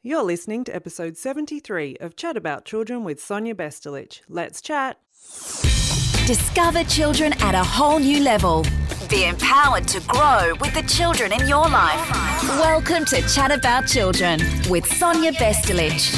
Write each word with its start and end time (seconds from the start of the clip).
You're 0.00 0.22
listening 0.22 0.62
to 0.62 0.72
episode 0.72 1.16
73 1.16 1.96
of 1.98 2.14
Chat 2.14 2.36
About 2.36 2.64
Children 2.64 3.02
with 3.02 3.20
Sonia 3.20 3.52
Vestolich. 3.52 4.20
Let's 4.28 4.62
chat. 4.62 5.00
Discover 6.24 6.84
children 6.84 7.32
at 7.40 7.56
a 7.56 7.64
whole 7.64 7.98
new 7.98 8.22
level. 8.22 8.64
Be 9.10 9.24
empowered 9.24 9.88
to 9.88 10.00
grow 10.06 10.54
with 10.60 10.72
the 10.72 10.82
children 10.82 11.32
in 11.32 11.48
your 11.48 11.68
life. 11.68 12.10
Welcome 12.60 13.06
to 13.06 13.20
Chat 13.22 13.50
About 13.50 13.88
Children 13.88 14.38
with 14.70 14.86
Sonia 14.86 15.32
Vestolich. 15.32 16.14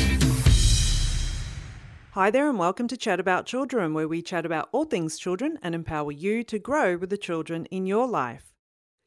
Hi 2.11 2.31
there, 2.31 2.51
and 2.51 2.59
welcome 2.59 2.87
to 2.87 2.99
Chat 2.99 3.19
About 3.19 3.47
Children, 3.47 3.95
where 3.95 4.07
we 4.07 4.21
chat 4.21 4.45
about 4.45 4.69
all 4.73 4.85
things 4.85 5.19
children 5.19 5.59
and 5.63 5.75
empower 5.75 6.13
you 6.13 6.45
to 6.45 6.59
grow 6.59 6.99
with 6.99 7.09
the 7.09 7.17
children 7.17 7.65
in 7.71 7.87
your 7.87 8.07
life. 8.07 8.50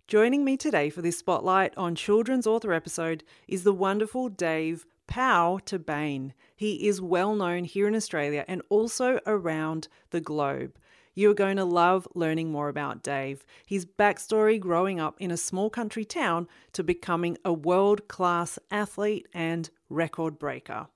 Joining 0.07 0.43
me 0.43 0.57
today 0.57 0.89
for 0.89 1.01
this 1.01 1.17
spotlight 1.17 1.73
on 1.77 1.95
children's 1.95 2.45
author 2.45 2.73
episode 2.73 3.23
is 3.47 3.63
the 3.63 3.71
wonderful 3.71 4.27
Dave 4.27 4.85
Pow 5.07 5.59
to 5.65 5.79
Bain. 5.79 6.33
He 6.57 6.87
is 6.87 7.01
well 7.01 7.33
known 7.35 7.63
here 7.63 7.87
in 7.87 7.95
Australia 7.95 8.43
and 8.45 8.61
also 8.67 9.21
around 9.25 9.87
the 10.09 10.19
globe. 10.19 10.77
You 11.15 11.31
are 11.31 11.35
going 11.35 11.55
to 11.55 11.63
love 11.63 12.05
learning 12.13 12.51
more 12.51 12.67
about 12.67 13.01
Dave, 13.01 13.45
his 13.65 13.85
backstory 13.85 14.59
growing 14.59 14.99
up 14.99 15.15
in 15.19 15.31
a 15.31 15.37
small 15.37 15.69
country 15.69 16.03
town 16.03 16.49
to 16.73 16.83
becoming 16.83 17.37
a 17.45 17.53
world 17.53 18.09
class 18.09 18.59
athlete 18.69 19.27
and 19.33 19.69
record 19.89 20.37
breaker. 20.37 20.87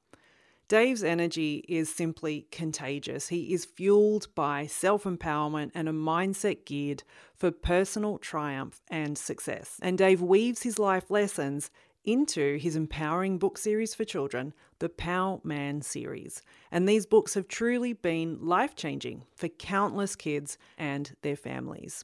Dave's 0.67 1.03
energy 1.03 1.63
is 1.69 1.89
simply 1.89 2.45
contagious. 2.51 3.29
He 3.29 3.53
is 3.53 3.63
fueled 3.63 4.27
by 4.35 4.67
self 4.67 5.05
empowerment 5.05 5.71
and 5.73 5.87
a 5.87 5.93
mindset 5.93 6.65
geared 6.65 7.03
for 7.33 7.51
personal 7.51 8.17
triumph 8.17 8.81
and 8.89 9.17
success. 9.17 9.79
And 9.81 9.97
Dave 9.97 10.21
weaves 10.21 10.63
his 10.63 10.77
life 10.77 11.09
lessons 11.09 11.71
into 12.03 12.57
his 12.57 12.75
empowering 12.75 13.37
book 13.37 13.57
series 13.57 13.95
for 13.95 14.03
children, 14.03 14.53
the 14.79 14.89
Pow 14.89 15.39
Man 15.45 15.81
series. 15.81 16.41
And 16.69 16.87
these 16.87 17.05
books 17.05 17.33
have 17.35 17.47
truly 17.47 17.93
been 17.93 18.37
life 18.41 18.75
changing 18.75 19.23
for 19.35 19.47
countless 19.47 20.17
kids 20.17 20.57
and 20.77 21.15
their 21.21 21.37
families. 21.37 22.03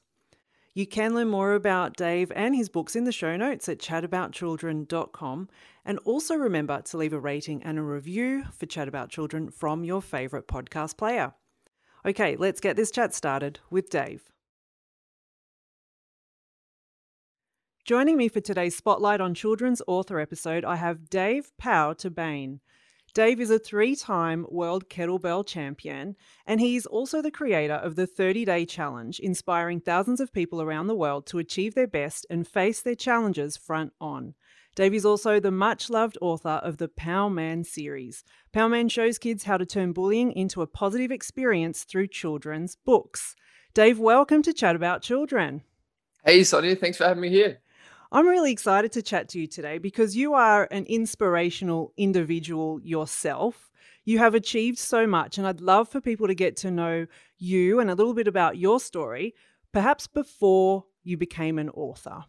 You 0.76 0.88
can 0.88 1.14
learn 1.14 1.30
more 1.30 1.54
about 1.54 1.96
Dave 1.96 2.32
and 2.36 2.56
his 2.56 2.68
books 2.68 2.96
in 2.96 3.04
the 3.04 3.12
show 3.12 3.38
notes 3.38 3.70
at 3.70 3.78
chataboutchildren.com. 3.78 5.50
And 5.86 6.00
also 6.00 6.36
remember 6.36 6.82
to 6.82 6.98
leave 6.98 7.14
a 7.14 7.20
rating 7.20 7.62
and 7.64 7.78
a 7.78 7.84
review 7.84 8.46
for 8.58 8.66
Chat 8.66 8.88
About 8.88 9.10
Children 9.10 9.52
from 9.52 9.84
your 9.84 10.02
favourite 10.02 10.48
podcast 10.48 10.98
player. 10.98 11.34
Okay, 12.06 12.36
let's 12.38 12.60
get 12.60 12.76
this 12.76 12.90
chat 12.90 13.14
started 13.14 13.60
with 13.70 13.90
Dave. 13.90 14.32
Joining 17.86 18.18
me 18.18 18.30
for 18.30 18.40
today's 18.40 18.76
Spotlight 18.76 19.22
on 19.22 19.34
Children's 19.34 19.82
Author 19.88 20.20
episode, 20.20 20.66
I 20.66 20.78
have 20.78 21.10
Dave 21.10 21.52
Pow 21.58 21.94
to 21.94 22.10
Bain. 22.10 22.62
Dave 23.14 23.40
is 23.40 23.52
a 23.52 23.60
three 23.60 23.96
time 23.96 24.48
world 24.50 24.90
kettlebell 24.90 25.46
champion, 25.46 26.16
and 26.48 26.60
he's 26.60 26.88
also 26.88 27.22
the 27.22 27.30
creator 27.30 27.76
of 27.76 27.96
the 27.96 28.08
30 28.08 28.44
Day 28.44 28.66
Challenge, 28.66 29.20
inspiring 29.20 29.80
thousands 29.80 30.20
of 30.20 30.34
people 30.34 30.64
around 30.64 30.88
the 30.88 30.96
world 30.96 31.28
to 31.28 31.38
achieve 31.38 31.76
their 31.76 31.86
best 31.86 32.26
and 32.32 32.48
face 32.48 32.82
their 32.82 32.96
challenges 32.96 33.56
front 33.56 33.94
on. 34.02 34.34
Dave 34.76 34.96
is 34.96 35.06
also 35.06 35.40
the 35.40 35.52
much 35.52 35.92
loved 35.92 36.18
author 36.22 36.60
of 36.64 36.78
the 36.78 36.88
Pow 36.88 37.30
Man 37.30 37.64
series. 37.64 38.24
Pow 38.52 38.68
Man 38.68 38.90
shows 38.90 39.20
kids 39.20 39.44
how 39.44 39.58
to 39.58 39.66
turn 39.66 39.94
bullying 39.94 40.32
into 40.32 40.64
a 40.64 40.68
positive 40.68 41.12
experience 41.12 41.84
through 41.84 42.08
children's 42.08 42.78
books. 42.78 43.36
Dave, 43.76 44.00
welcome 44.00 44.42
to 44.42 44.54
Chat 44.54 44.76
About 44.76 45.04
Children. 45.04 45.62
Hey, 46.26 46.44
Sonia, 46.44 46.76
thanks 46.76 46.98
for 46.98 47.04
having 47.04 47.22
me 47.22 47.30
here. 47.30 47.60
I'm 48.16 48.28
really 48.28 48.52
excited 48.52 48.92
to 48.92 49.02
chat 49.02 49.28
to 49.30 49.40
you 49.40 49.48
today 49.48 49.80
because 49.80 50.16
you 50.16 50.36
are 50.36 50.68
an 50.70 50.86
inspirational 50.86 51.94
individual 51.98 52.80
yourself. 52.84 53.72
You 54.06 54.20
have 54.20 54.36
achieved 54.36 54.78
so 54.78 55.08
much, 55.08 55.40
and 55.40 55.48
I'd 55.48 55.62
love 55.62 55.90
for 55.90 56.00
people 56.00 56.28
to 56.28 56.36
get 56.36 56.56
to 56.58 56.70
know 56.70 57.08
you 57.40 57.80
and 57.80 57.90
a 57.90 57.96
little 57.96 58.14
bit 58.14 58.28
about 58.28 58.60
your 58.60 58.80
story, 58.80 59.34
perhaps 59.72 60.06
before 60.06 60.86
you 61.04 61.18
became 61.18 61.58
an 61.58 61.70
author. 61.70 62.24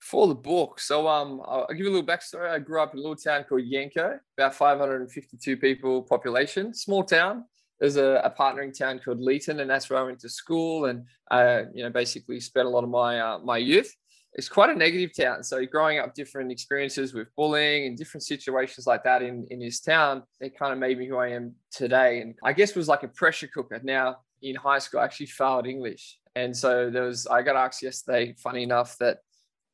For 0.00 0.26
the 0.26 0.34
book, 0.34 0.78
so 0.78 1.08
um, 1.08 1.40
I'll 1.46 1.66
give 1.68 1.86
you 1.86 1.88
a 1.88 1.94
little 1.94 2.06
backstory. 2.06 2.50
I 2.50 2.58
grew 2.58 2.82
up 2.82 2.92
in 2.92 2.98
a 2.98 3.00
little 3.00 3.16
town 3.16 3.44
called 3.48 3.62
Yanco, 3.62 4.18
about 4.36 4.54
552 4.54 5.56
people 5.56 6.02
population, 6.02 6.74
small 6.74 7.02
town. 7.02 7.46
There's 7.78 7.96
a, 7.96 8.20
a 8.24 8.30
partnering 8.30 8.76
town 8.76 9.00
called 9.02 9.20
Leeton, 9.20 9.62
and 9.62 9.70
that's 9.70 9.88
where 9.88 10.00
I 10.00 10.02
went 10.02 10.20
to 10.20 10.28
school, 10.28 10.84
and 10.84 11.06
uh, 11.30 11.62
you 11.72 11.82
know, 11.82 11.88
basically 11.88 12.40
spent 12.40 12.66
a 12.66 12.70
lot 12.70 12.84
of 12.84 12.90
my 12.90 13.18
uh, 13.18 13.38
my 13.38 13.56
youth 13.56 13.96
it's 14.34 14.48
quite 14.48 14.70
a 14.70 14.74
negative 14.74 15.10
town. 15.16 15.42
So 15.42 15.64
growing 15.66 15.98
up 15.98 16.14
different 16.14 16.52
experiences 16.52 17.12
with 17.14 17.34
bullying 17.36 17.86
and 17.86 17.98
different 17.98 18.22
situations 18.22 18.86
like 18.86 19.02
that 19.04 19.22
in, 19.22 19.46
in 19.50 19.60
his 19.60 19.80
town, 19.80 20.22
it 20.40 20.56
kind 20.56 20.72
of 20.72 20.78
made 20.78 20.98
me 20.98 21.08
who 21.08 21.16
I 21.16 21.28
am 21.28 21.54
today. 21.72 22.20
And 22.20 22.34
I 22.44 22.52
guess 22.52 22.74
was 22.74 22.88
like 22.88 23.02
a 23.02 23.08
pressure 23.08 23.48
cooker. 23.48 23.80
Now 23.82 24.18
in 24.42 24.54
high 24.54 24.78
school, 24.78 25.00
I 25.00 25.04
actually 25.04 25.26
failed 25.26 25.66
English. 25.66 26.18
And 26.36 26.56
so 26.56 26.90
there 26.90 27.02
was, 27.02 27.26
I 27.26 27.42
got 27.42 27.56
asked 27.56 27.82
yesterday, 27.82 28.34
funny 28.38 28.62
enough, 28.62 28.96
that, 28.98 29.18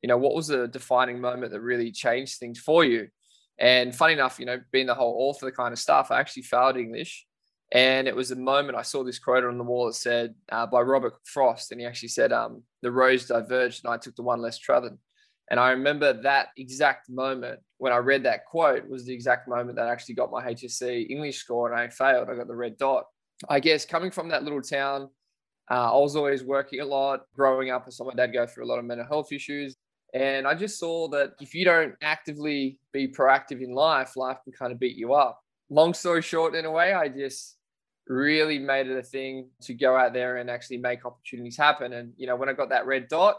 you 0.03 0.09
know, 0.09 0.17
what 0.17 0.35
was 0.35 0.47
the 0.47 0.69
defining 0.69 1.21
moment 1.21 1.53
that 1.53 1.61
really 1.61 1.93
changed 1.93 2.39
things 2.39 2.59
for 2.59 2.83
you? 2.85 3.09
And 3.59 3.95
funny 3.95 4.15
enough, 4.15 4.39
you 4.39 4.47
know, 4.47 4.61
being 4.73 4.87
the 4.87 4.95
whole 4.95 5.17
author 5.19 5.51
kind 5.51 5.73
of 5.73 5.79
stuff, 5.79 6.11
I 6.11 6.21
actually 6.21 6.45
failed 6.45 6.77
English. 6.77 7.27
And 7.73 8.07
it 8.07 8.15
was 8.15 8.29
the 8.29 8.37
moment 8.37 8.79
I 8.79 8.83
saw 8.83 9.03
this 9.03 9.19
quote 9.19 9.45
on 9.45 9.59
the 9.59 9.65
wall 9.65 9.87
that 9.87 9.95
said 9.95 10.35
uh, 10.53 10.67
by 10.67 10.81
Robert 10.81 11.15
Frost, 11.25 11.73
and 11.73 11.81
he 11.81 11.87
actually 11.87 12.11
said, 12.11 12.33
um, 12.33 12.63
"The 12.83 12.93
roads 12.93 13.27
diverged, 13.27 13.85
and 13.85 13.93
I 13.93 13.97
took 13.97 14.15
the 14.15 14.23
one 14.23 14.41
less 14.41 14.59
traveled." 14.59 14.99
And 15.51 15.61
I 15.61 15.71
remember 15.71 16.13
that 16.23 16.49
exact 16.57 17.09
moment 17.09 17.61
when 17.79 17.93
I 17.93 17.99
read 17.99 18.25
that 18.25 18.47
quote 18.47 18.89
was 18.89 19.05
the 19.05 19.15
exact 19.15 19.49
moment 19.49 19.77
that 19.77 19.89
actually 19.89 20.17
got 20.17 20.31
my 20.31 20.45
HSC 20.45 21.11
English 21.11 21.39
score, 21.39 21.71
and 21.71 21.79
I 21.79 21.89
failed. 21.89 22.29
I 22.31 22.37
got 22.37 22.49
the 22.49 22.55
red 22.55 22.77
dot. 22.77 23.05
I 23.49 23.61
guess 23.61 23.85
coming 23.85 24.11
from 24.11 24.29
that 24.29 24.45
little 24.45 24.63
town, 24.63 25.11
uh, 25.71 25.93
I 25.93 25.99
was 25.99 26.17
always 26.17 26.45
working 26.45 26.81
a 26.81 26.85
lot. 26.85 27.23
Growing 27.35 27.71
up, 27.71 27.85
I 27.87 27.91
saw 27.91 28.05
my 28.05 28.15
dad 28.15 28.33
go 28.33 28.47
through 28.47 28.65
a 28.65 28.71
lot 28.71 28.79
of 28.79 28.85
mental 28.85 29.07
health 29.07 29.33
issues. 29.33 29.77
And 30.15 30.47
I 30.47 30.55
just 30.55 30.79
saw 30.79 31.09
that 31.09 31.33
if 31.41 31.55
you 31.55 31.65
don't 31.65 31.95
actively 32.01 32.79
be 32.93 33.09
proactive 33.09 33.63
in 33.63 33.73
life, 33.73 34.17
life 34.17 34.39
can 34.45 34.53
kind 34.53 34.73
of 34.73 34.79
beat 34.79 34.97
you 34.97 35.15
up. 35.15 35.41
Long 35.69 35.95
story 35.95 36.23
short, 36.23 36.55
in 36.55 36.65
a 36.65 36.71
way, 36.71 36.93
I 36.93 37.09
just 37.09 37.57
really 38.09 38.59
made 38.59 38.87
it 38.87 38.97
a 38.97 39.03
thing 39.03 39.51
to 39.63 39.75
go 39.75 39.97
out 39.97 40.13
there 40.13 40.37
and 40.37 40.49
actually 40.49 40.77
make 40.77 41.05
opportunities 41.05 41.57
happen. 41.57 41.93
And 41.93 42.13
you 42.17 42.27
know, 42.27 42.37
when 42.37 42.49
I 42.49 42.53
got 42.53 42.69
that 42.71 42.87
red 42.87 43.09
dot, 43.09 43.37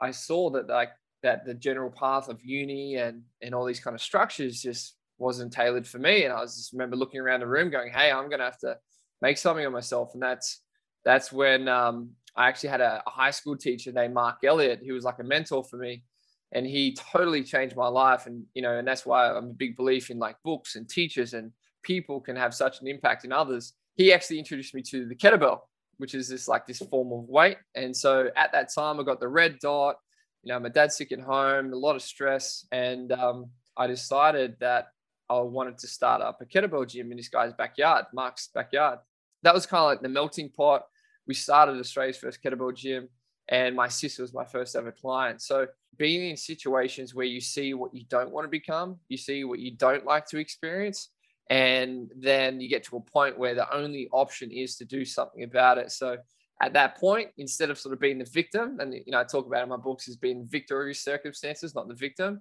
I 0.00 0.10
saw 0.12 0.50
that 0.50 0.68
like 0.68 0.90
that 1.22 1.44
the 1.44 1.54
general 1.54 1.90
path 1.90 2.28
of 2.28 2.40
uni 2.44 2.96
and 2.96 3.22
and 3.42 3.54
all 3.54 3.64
these 3.64 3.80
kind 3.80 3.94
of 3.94 4.00
structures 4.00 4.60
just 4.60 4.96
wasn't 5.18 5.52
tailored 5.52 5.86
for 5.86 5.98
me. 5.98 6.24
And 6.24 6.32
I 6.32 6.40
was 6.40 6.56
just 6.56 6.72
remember 6.72 6.96
looking 6.96 7.20
around 7.20 7.40
the 7.40 7.48
room, 7.48 7.70
going, 7.70 7.92
"Hey, 7.92 8.10
I'm 8.10 8.30
gonna 8.30 8.44
have 8.44 8.58
to 8.60 8.76
make 9.20 9.38
something 9.38 9.64
of 9.64 9.72
myself." 9.72 10.10
And 10.14 10.22
that's 10.22 10.60
that's 11.04 11.32
when 11.32 11.68
um, 11.68 12.10
I 12.36 12.48
actually 12.48 12.70
had 12.70 12.80
a, 12.80 13.02
a 13.06 13.10
high 13.10 13.30
school 13.30 13.56
teacher 13.56 13.92
named 13.92 14.14
Mark 14.14 14.38
Elliott, 14.44 14.80
who 14.86 14.94
was 14.94 15.04
like 15.04 15.18
a 15.18 15.24
mentor 15.24 15.64
for 15.64 15.76
me. 15.76 16.04
And 16.52 16.66
he 16.66 16.96
totally 17.12 17.42
changed 17.42 17.76
my 17.76 17.88
life. 17.88 18.26
And, 18.26 18.44
you 18.54 18.62
know, 18.62 18.78
and 18.78 18.86
that's 18.86 19.04
why 19.04 19.28
I'm 19.28 19.50
a 19.50 19.54
big 19.54 19.76
belief 19.76 20.10
in 20.10 20.18
like 20.18 20.36
books 20.44 20.76
and 20.76 20.88
teachers 20.88 21.34
and 21.34 21.50
people 21.84 22.20
can 22.20 22.34
have 22.34 22.52
such 22.52 22.80
an 22.80 22.88
impact 22.88 23.24
in 23.24 23.32
others 23.32 23.74
he 23.94 24.12
actually 24.12 24.38
introduced 24.38 24.74
me 24.74 24.82
to 24.82 25.06
the 25.06 25.14
kettlebell, 25.14 25.60
which 25.98 26.14
is 26.14 26.28
this 26.28 26.48
like 26.48 26.66
this 26.66 26.78
form 26.78 27.12
of 27.12 27.28
weight. 27.28 27.58
And 27.74 27.96
so 27.96 28.30
at 28.36 28.52
that 28.52 28.74
time, 28.74 28.98
I 28.98 29.04
got 29.04 29.20
the 29.20 29.28
red 29.28 29.58
dot. 29.60 29.96
You 30.42 30.52
know, 30.52 30.60
my 30.60 30.68
dad's 30.68 30.96
sick 30.96 31.12
at 31.12 31.20
home, 31.20 31.72
a 31.72 31.76
lot 31.76 31.96
of 31.96 32.02
stress, 32.02 32.66
and 32.70 33.12
um, 33.12 33.46
I 33.76 33.86
decided 33.86 34.56
that 34.60 34.88
I 35.30 35.38
wanted 35.38 35.78
to 35.78 35.86
start 35.86 36.20
up 36.20 36.42
a 36.42 36.44
kettlebell 36.44 36.86
gym 36.88 37.10
in 37.10 37.16
this 37.16 37.28
guy's 37.28 37.54
backyard, 37.54 38.04
Mark's 38.12 38.48
backyard. 38.48 38.98
That 39.42 39.54
was 39.54 39.64
kind 39.64 39.80
of 39.80 39.86
like 39.86 40.02
the 40.02 40.08
melting 40.08 40.50
pot. 40.50 40.82
We 41.26 41.32
started 41.32 41.78
Australia's 41.78 42.18
first 42.18 42.42
kettlebell 42.42 42.76
gym, 42.76 43.08
and 43.48 43.74
my 43.74 43.88
sister 43.88 44.20
was 44.20 44.34
my 44.34 44.44
first 44.44 44.76
ever 44.76 44.92
client. 44.92 45.40
So 45.40 45.66
being 45.96 46.28
in 46.28 46.36
situations 46.36 47.14
where 47.14 47.24
you 47.24 47.40
see 47.40 47.72
what 47.72 47.94
you 47.94 48.04
don't 48.10 48.30
want 48.30 48.44
to 48.44 48.50
become, 48.50 48.98
you 49.08 49.16
see 49.16 49.44
what 49.44 49.60
you 49.60 49.74
don't 49.74 50.04
like 50.04 50.26
to 50.26 50.38
experience, 50.38 51.08
and 51.50 52.10
then 52.16 52.60
you 52.60 52.68
get 52.68 52.84
to 52.84 52.96
a 52.96 53.00
point 53.00 53.38
where 53.38 53.54
the 53.54 53.72
only 53.74 54.08
option 54.12 54.50
is 54.50 54.76
to 54.76 54.84
do 54.84 55.04
something 55.04 55.42
about 55.42 55.78
it. 55.78 55.92
So 55.92 56.16
at 56.60 56.72
that 56.72 56.96
point 56.96 57.30
instead 57.38 57.70
of 57.70 57.78
sort 57.78 57.92
of 57.92 58.00
being 58.00 58.18
the 58.18 58.24
victim 58.24 58.78
and 58.80 58.94
you 58.94 59.02
know 59.08 59.20
i 59.20 59.24
talk 59.24 59.46
about 59.46 59.62
in 59.62 59.68
my 59.68 59.76
books 59.76 60.08
as 60.08 60.16
being 60.16 60.46
victory 60.46 60.94
circumstances 60.94 61.74
not 61.74 61.88
the 61.88 61.94
victim 61.94 62.40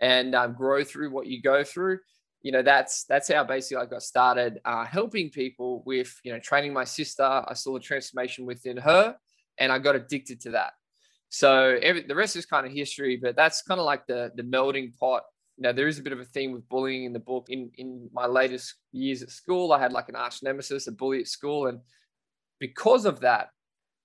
and 0.00 0.34
um, 0.34 0.52
grow 0.52 0.82
through 0.82 1.10
what 1.10 1.26
you 1.26 1.40
go 1.40 1.62
through 1.62 1.98
you 2.42 2.50
know 2.50 2.62
that's 2.62 3.04
that's 3.04 3.30
how 3.30 3.44
basically 3.44 3.82
i 3.82 3.86
got 3.86 4.02
started 4.02 4.60
uh, 4.64 4.84
helping 4.84 5.30
people 5.30 5.82
with 5.86 6.18
you 6.24 6.32
know 6.32 6.40
training 6.40 6.72
my 6.72 6.84
sister. 6.84 7.22
I 7.22 7.54
saw 7.54 7.74
the 7.74 7.80
transformation 7.80 8.44
within 8.44 8.76
her 8.78 9.16
and 9.58 9.70
i 9.70 9.78
got 9.78 9.94
addicted 9.94 10.40
to 10.42 10.50
that. 10.50 10.72
So 11.28 11.78
every, 11.80 12.02
the 12.02 12.14
rest 12.14 12.36
is 12.36 12.46
kind 12.46 12.66
of 12.66 12.72
history 12.72 13.16
but 13.16 13.36
that's 13.36 13.62
kind 13.62 13.78
of 13.78 13.86
like 13.86 14.06
the 14.06 14.32
the 14.34 14.42
melding 14.42 14.96
pot 14.98 15.22
now 15.58 15.72
there 15.72 15.88
is 15.88 15.98
a 15.98 16.02
bit 16.02 16.12
of 16.12 16.20
a 16.20 16.24
theme 16.24 16.52
with 16.52 16.68
bullying 16.68 17.04
in 17.04 17.12
the 17.12 17.18
book. 17.18 17.46
In 17.48 17.70
in 17.76 18.08
my 18.12 18.26
latest 18.26 18.74
years 18.92 19.22
at 19.22 19.30
school, 19.30 19.72
I 19.72 19.78
had 19.78 19.92
like 19.92 20.08
an 20.08 20.16
arch 20.16 20.42
nemesis, 20.42 20.86
a 20.86 20.92
bully 20.92 21.20
at 21.20 21.28
school, 21.28 21.66
and 21.66 21.80
because 22.58 23.04
of 23.04 23.20
that, 23.20 23.48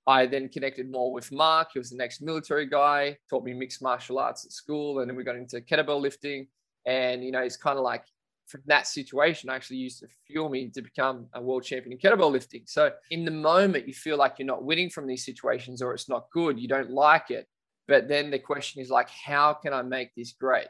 I 0.08 0.26
then 0.26 0.50
connected 0.50 0.90
more 0.90 1.12
with 1.12 1.32
Mark. 1.32 1.70
He 1.74 1.80
was 1.80 1.90
the 1.90 1.98
next 1.98 2.22
military 2.22 2.66
guy, 2.66 3.18
taught 3.30 3.44
me 3.44 3.54
mixed 3.54 3.82
martial 3.82 4.20
arts 4.20 4.46
at 4.46 4.52
school, 4.52 5.00
and 5.00 5.10
then 5.10 5.18
we 5.18 5.24
got 5.24 5.36
into 5.36 5.62
kettlebell 5.62 6.02
lifting. 6.02 6.48
And 6.86 7.24
you 7.24 7.32
know, 7.32 7.42
it's 7.42 7.58
kind 7.58 7.78
of 7.78 7.84
like 7.84 8.06
from 8.48 8.62
that 8.66 8.88
situation 8.88 9.50
actually 9.50 9.78
used 9.78 10.00
to 10.00 10.08
fuel 10.26 10.50
me 10.50 10.70
to 10.70 10.82
become 10.82 11.28
a 11.34 11.42
world 11.42 11.64
champion 11.64 11.92
in 11.92 11.98
kettlebell 12.00 12.32
lifting. 12.32 12.64
So 12.66 12.92
in 13.12 13.26
the 13.26 13.32
moment, 13.32 13.88
you 13.88 13.94
feel 13.94 14.18
like 14.18 14.36
you're 14.40 14.46
not 14.46 14.64
winning 14.64 14.90
from 14.90 15.06
these 15.06 15.26
situations 15.26 15.82
or 15.82 15.94
it's 15.94 16.10
not 16.10 16.28
good, 16.32 16.60
you 16.60 16.68
don't 16.68 16.90
like 16.90 17.30
it. 17.30 17.48
But 17.88 18.08
then 18.08 18.32
the 18.32 18.40
question 18.40 18.82
is 18.82 18.90
like, 18.90 19.10
how 19.10 19.54
can 19.54 19.74
I 19.74 19.82
make 19.82 20.16
this 20.16 20.34
great? 20.34 20.68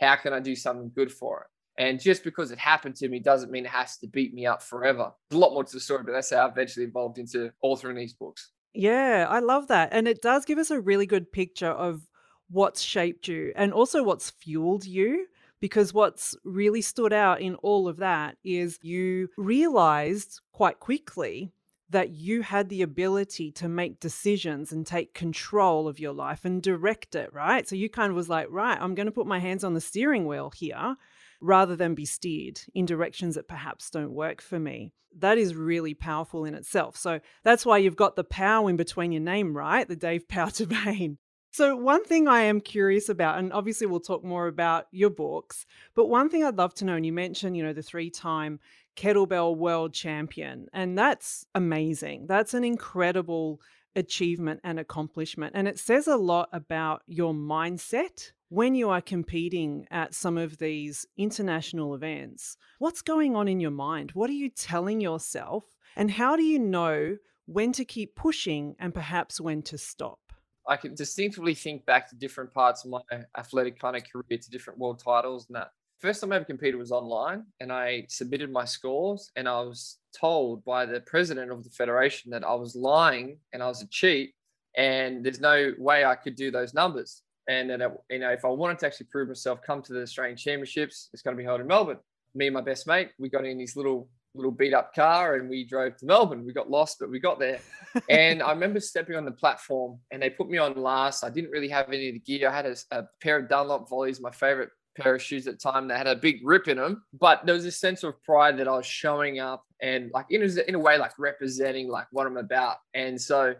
How 0.00 0.16
can 0.16 0.32
I 0.32 0.40
do 0.40 0.56
something 0.56 0.90
good 0.94 1.12
for 1.12 1.42
it? 1.42 1.82
And 1.82 2.00
just 2.00 2.22
because 2.22 2.50
it 2.50 2.58
happened 2.58 2.96
to 2.96 3.08
me 3.08 3.18
doesn't 3.18 3.50
mean 3.50 3.64
it 3.64 3.70
has 3.70 3.96
to 3.98 4.06
beat 4.06 4.32
me 4.32 4.46
up 4.46 4.62
forever. 4.62 5.12
There's 5.28 5.38
a 5.38 5.40
lot 5.40 5.52
more 5.52 5.64
to 5.64 5.72
the 5.72 5.80
story, 5.80 6.04
but 6.04 6.12
that's 6.12 6.30
how 6.30 6.46
I 6.46 6.48
eventually 6.48 6.86
evolved 6.86 7.18
into 7.18 7.50
authoring 7.64 7.96
these 7.96 8.12
books. 8.12 8.50
Yeah, 8.74 9.26
I 9.28 9.40
love 9.40 9.68
that. 9.68 9.88
And 9.92 10.06
it 10.06 10.22
does 10.22 10.44
give 10.44 10.58
us 10.58 10.70
a 10.70 10.80
really 10.80 11.06
good 11.06 11.32
picture 11.32 11.70
of 11.70 12.06
what's 12.48 12.82
shaped 12.82 13.26
you 13.26 13.52
and 13.56 13.72
also 13.72 14.02
what's 14.02 14.30
fueled 14.30 14.84
you. 14.84 15.26
Because 15.60 15.94
what's 15.94 16.36
really 16.44 16.82
stood 16.82 17.14
out 17.14 17.40
in 17.40 17.54
all 17.56 17.88
of 17.88 17.96
that 17.96 18.36
is 18.44 18.78
you 18.82 19.28
realized 19.38 20.40
quite 20.52 20.78
quickly 20.78 21.52
that 21.94 22.10
you 22.10 22.42
had 22.42 22.68
the 22.70 22.82
ability 22.82 23.52
to 23.52 23.68
make 23.68 24.00
decisions 24.00 24.72
and 24.72 24.84
take 24.84 25.14
control 25.14 25.86
of 25.86 26.00
your 26.00 26.12
life 26.12 26.44
and 26.44 26.60
direct 26.60 27.14
it, 27.14 27.32
right? 27.32 27.68
So 27.68 27.76
you 27.76 27.88
kind 27.88 28.10
of 28.10 28.16
was 28.16 28.28
like, 28.28 28.48
right, 28.50 28.76
I'm 28.80 28.96
going 28.96 29.06
to 29.06 29.12
put 29.12 29.28
my 29.28 29.38
hands 29.38 29.62
on 29.62 29.74
the 29.74 29.80
steering 29.80 30.26
wheel 30.26 30.50
here 30.56 30.96
rather 31.40 31.76
than 31.76 31.94
be 31.94 32.04
steered 32.04 32.60
in 32.74 32.84
directions 32.84 33.36
that 33.36 33.46
perhaps 33.46 33.90
don't 33.90 34.10
work 34.10 34.42
for 34.42 34.58
me. 34.58 34.92
That 35.16 35.38
is 35.38 35.54
really 35.54 35.94
powerful 35.94 36.44
in 36.44 36.54
itself. 36.56 36.96
So 36.96 37.20
that's 37.44 37.64
why 37.64 37.78
you've 37.78 37.94
got 37.94 38.16
the 38.16 38.24
power 38.24 38.68
in 38.68 38.76
between 38.76 39.12
your 39.12 39.22
name, 39.22 39.56
right? 39.56 39.86
The 39.86 39.94
Dave 39.94 40.26
Pow 40.26 40.46
Powter 40.48 41.16
So, 41.52 41.76
one 41.76 42.02
thing 42.04 42.26
I 42.26 42.40
am 42.40 42.60
curious 42.60 43.08
about, 43.08 43.38
and 43.38 43.52
obviously 43.52 43.86
we'll 43.86 44.00
talk 44.00 44.24
more 44.24 44.48
about 44.48 44.86
your 44.90 45.10
books, 45.10 45.64
but 45.94 46.06
one 46.06 46.28
thing 46.28 46.42
I'd 46.42 46.58
love 46.58 46.74
to 46.74 46.84
know, 46.84 46.96
and 46.96 47.06
you 47.06 47.12
mentioned, 47.12 47.56
you 47.56 47.62
know, 47.62 47.72
the 47.72 47.82
three 47.84 48.10
time 48.10 48.58
kettlebell 48.96 49.56
world 49.56 49.92
champion, 49.92 50.68
and 50.72 50.96
that's 50.96 51.46
amazing. 51.54 52.26
That's 52.26 52.54
an 52.54 52.64
incredible 52.64 53.60
achievement 53.96 54.60
and 54.64 54.78
accomplishment. 54.78 55.52
And 55.54 55.68
it 55.68 55.78
says 55.78 56.06
a 56.06 56.16
lot 56.16 56.48
about 56.52 57.02
your 57.06 57.32
mindset 57.32 58.32
when 58.48 58.74
you 58.74 58.90
are 58.90 59.00
competing 59.00 59.86
at 59.90 60.14
some 60.14 60.38
of 60.38 60.58
these 60.58 61.06
international 61.16 61.94
events. 61.94 62.56
What's 62.78 63.02
going 63.02 63.34
on 63.36 63.48
in 63.48 63.60
your 63.60 63.70
mind? 63.70 64.12
What 64.12 64.30
are 64.30 64.34
you 64.34 64.50
telling 64.50 65.00
yourself? 65.00 65.64
And 65.96 66.10
how 66.10 66.36
do 66.36 66.42
you 66.42 66.58
know 66.58 67.16
when 67.46 67.72
to 67.72 67.84
keep 67.84 68.16
pushing 68.16 68.74
and 68.78 68.94
perhaps 68.94 69.40
when 69.40 69.62
to 69.62 69.78
stop? 69.78 70.18
I 70.66 70.76
can 70.76 70.94
distinctively 70.94 71.54
think 71.54 71.84
back 71.84 72.08
to 72.10 72.16
different 72.16 72.52
parts 72.54 72.84
of 72.84 72.90
my 72.90 73.00
athletic 73.36 73.78
kind 73.78 73.96
of 73.96 74.02
career 74.10 74.38
to 74.40 74.50
different 74.50 74.78
world 74.78 75.02
titles 75.04 75.46
and 75.48 75.56
that. 75.56 75.72
First 76.04 76.20
time 76.20 76.32
I 76.32 76.36
ever 76.36 76.44
competed 76.44 76.76
was 76.76 76.92
online 76.92 77.44
and 77.60 77.72
I 77.72 78.04
submitted 78.10 78.52
my 78.52 78.66
scores 78.66 79.30
and 79.36 79.48
I 79.48 79.62
was 79.62 79.96
told 80.14 80.62
by 80.62 80.84
the 80.84 81.00
president 81.00 81.50
of 81.50 81.64
the 81.64 81.70
federation 81.70 82.30
that 82.32 82.44
I 82.44 82.52
was 82.52 82.76
lying 82.76 83.38
and 83.54 83.62
I 83.62 83.68
was 83.68 83.80
a 83.80 83.86
cheat 83.86 84.34
and 84.76 85.24
there's 85.24 85.40
no 85.40 85.72
way 85.78 86.04
I 86.04 86.14
could 86.14 86.36
do 86.36 86.50
those 86.50 86.74
numbers. 86.74 87.22
And 87.48 87.70
then, 87.70 87.80
you 88.10 88.18
know, 88.18 88.28
if 88.32 88.44
I 88.44 88.48
wanted 88.48 88.80
to 88.80 88.86
actually 88.86 89.06
prove 89.10 89.28
myself, 89.28 89.60
come 89.66 89.80
to 89.80 89.94
the 89.94 90.02
Australian 90.02 90.36
Championships, 90.36 91.08
it's 91.14 91.22
going 91.22 91.38
to 91.38 91.40
be 91.40 91.44
held 91.46 91.62
in 91.62 91.66
Melbourne. 91.66 92.00
Me 92.34 92.48
and 92.48 92.54
my 92.54 92.60
best 92.60 92.86
mate, 92.86 93.08
we 93.18 93.30
got 93.30 93.46
in 93.46 93.58
his 93.58 93.74
little 93.74 94.06
little 94.34 94.52
beat 94.52 94.74
up 94.74 94.94
car 94.94 95.36
and 95.36 95.48
we 95.48 95.64
drove 95.64 95.96
to 95.96 96.04
Melbourne. 96.04 96.44
We 96.44 96.52
got 96.52 96.68
lost, 96.68 96.98
but 97.00 97.08
we 97.08 97.18
got 97.18 97.38
there. 97.38 97.60
and 98.10 98.42
I 98.42 98.50
remember 98.50 98.78
stepping 98.78 99.16
on 99.16 99.24
the 99.24 99.32
platform 99.32 100.00
and 100.10 100.20
they 100.20 100.28
put 100.28 100.50
me 100.50 100.58
on 100.58 100.74
last. 100.74 101.24
I 101.24 101.30
didn't 101.30 101.50
really 101.50 101.68
have 101.68 101.88
any 101.88 102.08
of 102.08 102.14
the 102.14 102.20
gear. 102.20 102.50
I 102.50 102.54
had 102.54 102.66
a, 102.66 102.76
a 102.90 103.04
pair 103.22 103.38
of 103.38 103.48
Dunlop 103.48 103.88
volleys, 103.88 104.20
my 104.20 104.32
favorite 104.32 104.68
pair 104.96 105.14
of 105.14 105.22
shoes 105.22 105.46
at 105.46 105.54
the 105.54 105.70
time. 105.70 105.88
They 105.88 105.96
had 105.96 106.06
a 106.06 106.16
big 106.16 106.40
rip 106.42 106.68
in 106.68 106.76
them, 106.76 107.04
but 107.18 107.44
there 107.44 107.54
was 107.54 107.64
a 107.64 107.72
sense 107.72 108.02
of 108.02 108.22
pride 108.22 108.58
that 108.58 108.68
I 108.68 108.76
was 108.76 108.86
showing 108.86 109.40
up 109.40 109.64
and 109.80 110.10
like 110.12 110.26
in 110.30 110.42
a, 110.42 110.68
in 110.68 110.74
a 110.74 110.78
way, 110.78 110.98
like 110.98 111.12
representing 111.18 111.88
like 111.88 112.06
what 112.10 112.26
I'm 112.26 112.36
about. 112.36 112.76
And 112.94 113.20
so 113.20 113.54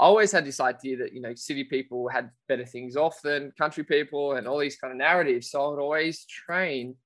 I 0.00 0.04
always 0.04 0.32
had 0.32 0.44
this 0.44 0.60
idea 0.60 0.96
that, 0.98 1.12
you 1.12 1.20
know, 1.20 1.34
city 1.34 1.64
people 1.64 2.08
had 2.08 2.30
better 2.48 2.64
things 2.64 2.96
off 2.96 3.20
than 3.22 3.52
country 3.58 3.84
people 3.84 4.32
and 4.32 4.48
all 4.48 4.58
these 4.58 4.76
kind 4.76 4.92
of 4.92 4.98
narratives. 4.98 5.50
So 5.50 5.64
I 5.64 5.68
would 5.68 5.80
always 5.80 6.24
train 6.24 6.96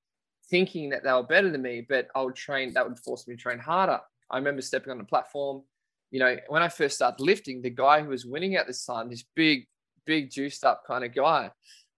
thinking 0.51 0.91
that 0.91 1.03
they 1.03 1.13
were 1.13 1.23
better 1.23 1.51
than 1.51 1.63
me, 1.63 1.85
but 1.89 2.09
I 2.15 2.23
would 2.23 2.37
train, 2.37 2.73
that 2.75 2.89
would 2.89 2.99
force 2.99 3.27
me 3.27 3.35
to 3.35 3.41
train 3.41 3.59
harder. 3.59 4.01
I 4.31 4.39
remember 4.39 4.63
stepping 4.63 4.91
on 4.91 4.99
the 4.99 5.05
platform. 5.05 5.63
You 6.11 6.21
know, 6.21 6.37
when 6.49 6.63
I 6.63 6.69
first 6.69 6.97
started 6.97 7.21
lifting, 7.21 7.61
the 7.61 7.71
guy 7.71 8.01
who 8.01 8.11
was 8.11 8.25
winning 8.25 8.55
at 8.55 8.67
this 8.67 8.85
time, 8.85 9.11
this 9.11 9.25
big, 9.35 9.67
big 10.07 10.31
juiced 10.31 10.65
up 10.65 10.85
kind 10.87 11.05
of 11.05 11.15
guy, 11.15 11.51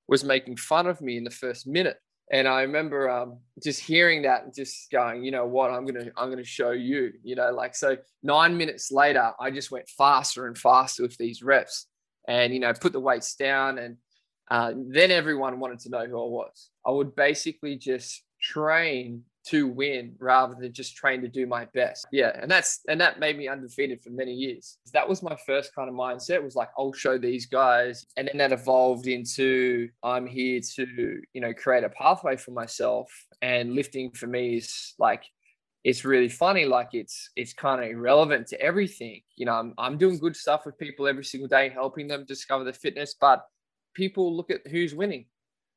was 0.09 0.25
making 0.25 0.57
fun 0.57 0.87
of 0.87 1.01
me 1.01 1.17
in 1.17 1.25
the 1.25 1.31
first 1.31 1.67
minute. 1.67 1.99
And 2.33 2.49
I 2.49 2.63
remember 2.63 3.09
um, 3.09 3.39
just 3.63 3.81
hearing 3.81 4.23
that 4.23 4.45
and 4.45 4.55
just 4.55 4.91
going, 4.91 5.25
you 5.25 5.31
know 5.31 5.47
what, 5.47 5.71
I'm 5.71 5.87
gonna 5.87 6.11
I'm 6.17 6.29
gonna 6.29 6.45
show 6.45 6.73
you, 6.73 7.13
you 7.23 7.37
know, 7.37 7.53
like 7.53 7.77
so. 7.77 7.97
Nine 8.23 8.57
minutes 8.57 8.91
later, 8.91 9.33
I 9.39 9.53
just 9.53 9.71
went 9.71 9.89
faster 9.89 10.49
and 10.49 10.59
faster 10.59 11.05
with 11.05 11.17
these 11.19 11.43
reps, 11.43 11.87
and 12.27 12.53
you 12.53 12.59
know, 12.59 12.73
put 12.73 12.93
the 12.93 13.01
weights 13.01 13.37
down, 13.37 13.79
and 13.79 13.97
uh, 14.51 14.73
then 14.75 15.13
everyone 15.13 15.61
wanted 15.61 15.79
to 15.81 15.91
know 15.91 16.05
who 16.05 16.21
I 16.21 16.29
was. 16.29 16.71
I 16.85 16.91
would 16.91 17.15
basically 17.15 17.77
just 17.77 18.23
train 18.41 19.23
to 19.49 19.69
win 19.69 20.15
rather 20.19 20.55
than 20.55 20.73
just 20.73 20.97
train 20.97 21.21
to 21.23 21.29
do 21.29 21.47
my 21.47 21.67
best. 21.67 22.07
Yeah, 22.11 22.33
and 22.41 22.51
that's 22.51 22.81
and 22.89 23.01
that 23.01 23.21
made 23.21 23.39
me 23.39 23.49
undefeated 23.49 24.03
for 24.03 24.11
many 24.11 24.33
years. 24.33 24.79
That 24.93 25.09
was 25.09 25.23
my 25.23 25.37
first 25.47 25.75
kind 25.75 25.89
of 25.89 25.95
mindset 25.95 26.43
was 26.43 26.57
like 26.57 26.71
I'll 26.79 26.93
show 26.93 27.17
these 27.19 27.47
guys 27.47 28.07
and 28.17 28.29
then 28.29 28.39
that 28.39 28.53
evolved 28.53 29.07
into 29.07 29.89
I'm 30.03 30.27
here 30.27 30.61
to, 30.75 31.21
you 31.33 31.41
know, 31.41 31.55
create 31.55 31.85
a 31.85 31.89
pathway 31.89 32.37
for 32.37 32.51
myself 32.51 33.09
and 33.43 33.75
lifting 33.75 34.11
for 34.11 34.27
me 34.27 34.57
is 34.57 34.95
like 34.99 35.25
it's 35.85 36.05
really 36.05 36.29
funny 36.29 36.65
like 36.65 36.89
it's 36.95 37.31
it's 37.37 37.53
kind 37.53 37.83
of 37.83 37.89
irrelevant 37.89 38.49
to 38.49 38.61
everything. 38.61 39.21
You 39.37 39.47
know, 39.47 39.55
I'm 39.55 39.75
I'm 39.79 39.97
doing 39.97 40.19
good 40.19 40.35
stuff 40.35 40.67
with 40.67 40.79
people 40.79 41.07
every 41.07 41.25
single 41.25 41.49
day 41.49 41.69
helping 41.69 42.09
them 42.09 42.25
discover 42.27 42.65
their 42.65 42.73
fitness, 42.73 43.15
but 43.21 43.47
people 43.95 44.37
look 44.37 44.51
at 44.51 44.67
who's 44.67 44.95
winning. 44.95 45.27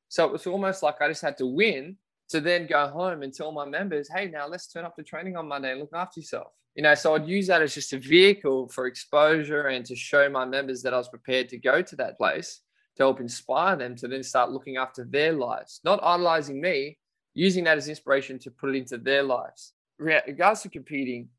So 0.08 0.26
it 0.26 0.32
was 0.32 0.48
almost 0.48 0.82
like 0.82 0.96
I 1.02 1.08
just 1.08 1.22
had 1.22 1.38
to 1.38 1.46
win 1.46 1.98
to 2.30 2.40
then 2.40 2.68
go 2.68 2.88
home 2.88 3.24
and 3.24 3.34
tell 3.34 3.52
my 3.52 3.66
members, 3.66 4.10
hey, 4.14 4.28
now 4.28 4.48
let's 4.48 4.68
turn 4.68 4.86
up 4.86 4.96
to 4.96 5.04
training 5.04 5.36
on 5.36 5.48
Monday 5.48 5.72
and 5.72 5.80
look 5.80 5.94
after 5.94 6.20
yourself. 6.20 6.54
You 6.76 6.84
know, 6.84 6.96
so 6.96 7.16
I'd 7.16 7.28
use 7.28 7.48
that 7.48 7.62
as 7.62 7.74
just 7.74 7.94
a 7.94 7.98
vehicle 7.98 8.70
for 8.70 8.86
exposure 8.86 9.68
and 9.68 9.86
to 9.86 9.96
show 9.96 10.30
my 10.30 10.46
members 10.46 10.82
that 10.84 10.94
I 10.94 10.98
was 10.98 11.10
prepared 11.10 11.50
to 11.50 11.58
go 11.58 11.82
to 11.82 11.96
that 11.98 12.18
place 12.18 12.62
to 12.96 13.04
help 13.04 13.20
inspire 13.20 13.76
them 13.76 13.96
to 13.96 14.08
then 14.08 14.24
start 14.24 14.52
looking 14.52 14.78
after 14.78 15.04
their 15.04 15.34
lives, 15.34 15.80
not 15.84 16.00
idolizing 16.04 16.62
me, 16.62 16.98
using 17.34 17.64
that 17.64 17.78
as 17.78 17.88
inspiration 17.88 18.38
to 18.40 18.52
put 18.52 18.70
it 18.70 18.78
into 18.78 18.98
their 18.98 19.24
lives. 19.24 19.74
In 20.00 20.06
regards 20.28 20.62
to 20.62 20.70
competing, 20.70 21.30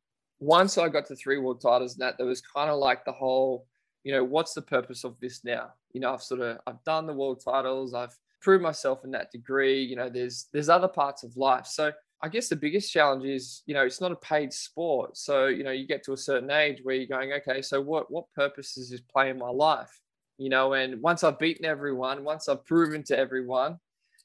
once 0.40 0.78
I 0.78 0.88
got 0.88 1.06
to 1.06 1.16
three 1.16 1.38
world 1.38 1.61
titles 1.61 1.94
and 1.94 2.02
that, 2.02 2.16
there 2.16 2.26
was 2.26 2.40
kind 2.40 2.70
of 2.70 2.78
like 2.78 3.04
the 3.04 3.12
whole, 3.12 3.66
you 4.04 4.12
know, 4.12 4.25
what's 4.25 4.54
the 4.54 4.62
purpose 4.62 5.04
of 5.04 5.16
this 5.20 5.44
now? 5.44 5.70
You 5.92 6.00
know, 6.00 6.14
I've 6.14 6.23
sort 6.23 6.40
of 6.40 6.59
I've 6.66 6.82
done 6.85 7.06
the 7.06 7.12
world 7.12 7.42
titles, 7.44 7.94
I've 7.94 8.16
prove 8.40 8.61
myself 8.62 9.04
in 9.04 9.11
that 9.12 9.30
degree. 9.30 9.82
You 9.82 9.97
know, 9.97 10.09
there's 10.09 10.47
there's 10.52 10.68
other 10.68 10.88
parts 10.88 11.23
of 11.23 11.37
life. 11.37 11.66
So 11.66 11.92
I 12.23 12.28
guess 12.28 12.49
the 12.49 12.56
biggest 12.56 12.92
challenge 12.92 13.25
is, 13.25 13.62
you 13.66 13.75
know, 13.75 13.85
it's 13.85 14.00
not 14.00 14.12
a 14.12 14.16
paid 14.16 14.52
sport. 14.52 15.16
So, 15.16 15.47
you 15.47 15.64
know, 15.64 15.70
you 15.70 15.87
get 15.87 16.04
to 16.04 16.12
a 16.12 16.18
certain 16.18 16.50
age 16.50 16.80
where 16.82 16.94
you're 16.94 17.06
going, 17.06 17.32
okay, 17.32 17.62
so 17.62 17.80
what 17.80 18.11
what 18.11 18.32
purpose 18.35 18.76
is 18.76 18.90
this 18.90 19.00
play 19.00 19.30
in 19.30 19.38
my 19.38 19.50
life? 19.50 19.90
You 20.38 20.49
know, 20.49 20.73
and 20.75 21.00
once 21.02 21.25
I've 21.25 21.38
beaten 21.38 21.64
everyone, 21.64 22.25
once 22.25 22.49
I've 22.49 22.64
proven 22.64 23.02
to 23.04 23.18
everyone, 23.18 23.78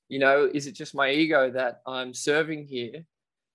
you 0.10 0.20
know, 0.20 0.50
is 0.54 0.68
it 0.68 0.74
just 0.74 0.96
my 0.96 1.10
ego 1.12 1.52
that 1.52 1.82
I'm 1.86 2.14
serving 2.14 2.68
here? 2.68 3.06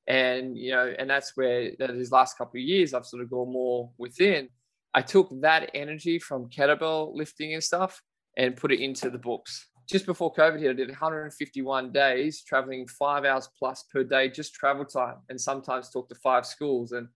And, 0.07 0.59
you 0.59 0.73
know, 0.73 0.93
and 0.99 1.09
that's 1.09 1.37
where 1.37 1.71
these 1.79 2.11
last 2.11 2.37
couple 2.37 2.59
of 2.59 2.65
years 2.65 2.95
I've 2.95 3.07
sort 3.07 3.23
of 3.23 3.31
gone 3.31 3.53
more 3.53 3.91
within. 3.97 4.49
I 4.93 5.03
took 5.03 5.31
that 5.41 5.71
energy 5.73 6.19
from 6.19 6.49
kettlebell 6.49 7.15
lifting 7.15 7.55
and 7.55 7.63
stuff 7.63 8.03
and 8.37 8.57
put 8.57 8.73
it 8.73 8.81
into 8.81 9.09
the 9.09 9.19
books 9.19 9.69
just 9.91 10.07
before 10.07 10.33
COVID 10.33 10.61
hit, 10.61 10.71
I 10.71 10.75
did 10.75 10.89
151 10.89 11.93
days, 11.93 12.43
traveling 12.43 12.87
five 12.87 13.25
hours 13.25 13.49
plus 13.59 13.85
per 13.85 14.05
day, 14.05 14.29
just 14.29 14.55
travel 14.55 14.85
time, 14.85 15.17
and 15.29 15.41
sometimes 15.41 15.91
talk 15.91 16.09
to 16.09 16.15
five 16.15 16.47
schools. 16.47 16.93
And, 16.93 17.09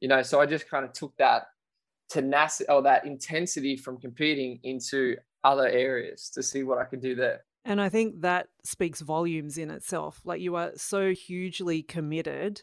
you 0.00 0.08
know, 0.08 0.22
so 0.22 0.40
I 0.40 0.46
just 0.46 0.68
kind 0.68 0.84
of 0.84 0.92
took 0.92 1.16
that 1.18 1.44
tenacity 2.08 2.68
or 2.68 2.82
that 2.82 3.06
intensity 3.06 3.76
from 3.76 3.98
competing 3.98 4.58
into 4.62 5.16
other 5.44 5.66
areas 5.66 6.30
to 6.34 6.42
see 6.42 6.62
what 6.62 6.78
I 6.78 6.84
could 6.84 7.00
do 7.00 7.14
there. 7.14 7.44
And 7.64 7.80
I 7.80 7.88
think 7.88 8.22
that 8.22 8.48
speaks 8.64 9.00
volumes 9.00 9.58
in 9.58 9.70
itself. 9.70 10.20
Like 10.24 10.40
you 10.40 10.56
are 10.56 10.72
so 10.76 11.12
hugely 11.12 11.82
committed 11.82 12.62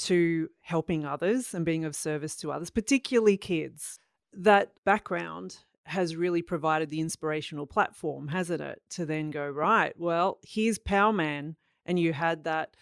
to 0.00 0.48
helping 0.62 1.04
others 1.04 1.52
and 1.52 1.64
being 1.64 1.84
of 1.84 1.94
service 1.94 2.36
to 2.36 2.52
others, 2.52 2.70
particularly 2.70 3.36
kids. 3.36 3.98
That 4.32 4.72
background 4.84 5.58
has 5.90 6.16
really 6.16 6.40
provided 6.40 6.88
the 6.88 7.00
inspirational 7.00 7.66
platform, 7.66 8.28
hasn't 8.28 8.60
it? 8.60 8.80
To 8.90 9.04
then 9.04 9.30
go, 9.30 9.48
right, 9.48 9.92
well, 9.98 10.38
here's 10.42 10.78
Power 10.78 11.12
Man. 11.12 11.56
And 11.84 11.98
you 11.98 12.12
had 12.12 12.44
that, 12.44 12.76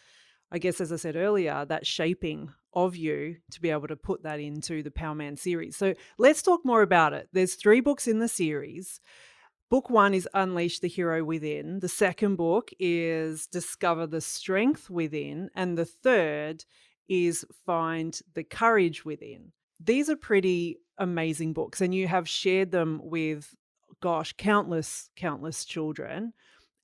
I 0.52 0.58
guess, 0.58 0.80
as 0.80 0.92
I 0.92 0.96
said 0.96 1.16
earlier, 1.16 1.64
that 1.64 1.86
shaping 1.86 2.52
of 2.74 2.96
you 2.96 3.36
to 3.50 3.60
be 3.60 3.70
able 3.70 3.88
to 3.88 3.96
put 3.96 4.22
that 4.24 4.40
into 4.40 4.82
the 4.82 4.90
Power 4.90 5.14
Man 5.14 5.36
series. 5.36 5.76
So 5.76 5.94
let's 6.18 6.42
talk 6.42 6.64
more 6.64 6.82
about 6.82 7.14
it. 7.14 7.28
There's 7.32 7.54
three 7.54 7.80
books 7.80 8.06
in 8.06 8.18
the 8.18 8.28
series. 8.28 9.00
Book 9.70 9.88
one 9.88 10.14
is 10.14 10.28
Unleash 10.34 10.80
the 10.80 10.88
Hero 10.88 11.24
Within. 11.24 11.80
The 11.80 11.88
second 11.88 12.36
book 12.36 12.70
is 12.78 13.46
Discover 13.46 14.08
the 14.08 14.20
Strength 14.20 14.90
Within. 14.90 15.50
And 15.54 15.78
the 15.78 15.84
third 15.84 16.64
is 17.08 17.46
Find 17.64 18.18
the 18.34 18.44
Courage 18.44 19.04
Within. 19.04 19.52
These 19.80 20.10
are 20.10 20.16
pretty 20.16 20.78
amazing 20.98 21.52
books, 21.52 21.80
and 21.80 21.94
you 21.94 22.08
have 22.08 22.28
shared 22.28 22.70
them 22.70 23.00
with, 23.02 23.54
gosh, 24.00 24.34
countless, 24.36 25.10
countless 25.16 25.64
children. 25.64 26.32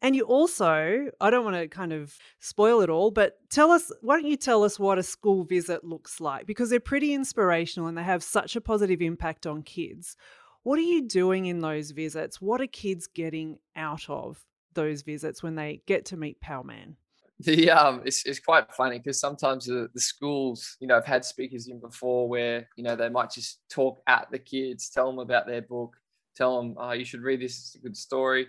And 0.02 0.14
you 0.14 0.24
also, 0.24 1.10
I 1.18 1.30
don't 1.30 1.44
want 1.44 1.56
to 1.56 1.66
kind 1.66 1.92
of 1.92 2.14
spoil 2.38 2.82
it 2.82 2.90
all, 2.90 3.10
but 3.10 3.38
tell 3.48 3.70
us, 3.70 3.90
why 4.02 4.20
don't 4.20 4.30
you 4.30 4.36
tell 4.36 4.62
us 4.62 4.78
what 4.78 4.98
a 4.98 5.02
school 5.02 5.44
visit 5.44 5.82
looks 5.82 6.20
like? 6.20 6.46
Because 6.46 6.68
they're 6.68 6.78
pretty 6.78 7.14
inspirational 7.14 7.88
and 7.88 7.96
they 7.96 8.02
have 8.02 8.22
such 8.22 8.54
a 8.54 8.60
positive 8.60 9.00
impact 9.00 9.46
on 9.46 9.62
kids. 9.62 10.18
What 10.62 10.78
are 10.78 10.82
you 10.82 11.08
doing 11.08 11.46
in 11.46 11.60
those 11.60 11.92
visits? 11.92 12.38
What 12.38 12.60
are 12.60 12.66
kids 12.66 13.06
getting 13.06 13.58
out 13.76 14.10
of 14.10 14.44
those 14.74 15.00
visits 15.02 15.42
when 15.42 15.54
they 15.54 15.80
get 15.86 16.04
to 16.06 16.18
meet 16.18 16.38
Powman? 16.40 16.96
The 17.40 17.68
um, 17.70 18.02
it's, 18.04 18.24
it's 18.26 18.38
quite 18.38 18.72
funny 18.72 18.98
because 18.98 19.18
sometimes 19.18 19.66
the, 19.66 19.88
the 19.92 20.00
schools, 20.00 20.76
you 20.78 20.86
know, 20.86 20.96
I've 20.96 21.04
had 21.04 21.24
speakers 21.24 21.66
in 21.66 21.80
before 21.80 22.28
where 22.28 22.68
you 22.76 22.84
know 22.84 22.94
they 22.94 23.08
might 23.08 23.32
just 23.32 23.60
talk 23.68 24.00
at 24.06 24.28
the 24.30 24.38
kids, 24.38 24.88
tell 24.88 25.06
them 25.10 25.18
about 25.18 25.46
their 25.46 25.62
book, 25.62 25.96
tell 26.36 26.62
them, 26.62 26.76
oh, 26.78 26.92
you 26.92 27.04
should 27.04 27.22
read 27.22 27.40
this. 27.40 27.58
It's 27.58 27.74
a 27.74 27.78
good 27.78 27.96
story. 27.96 28.46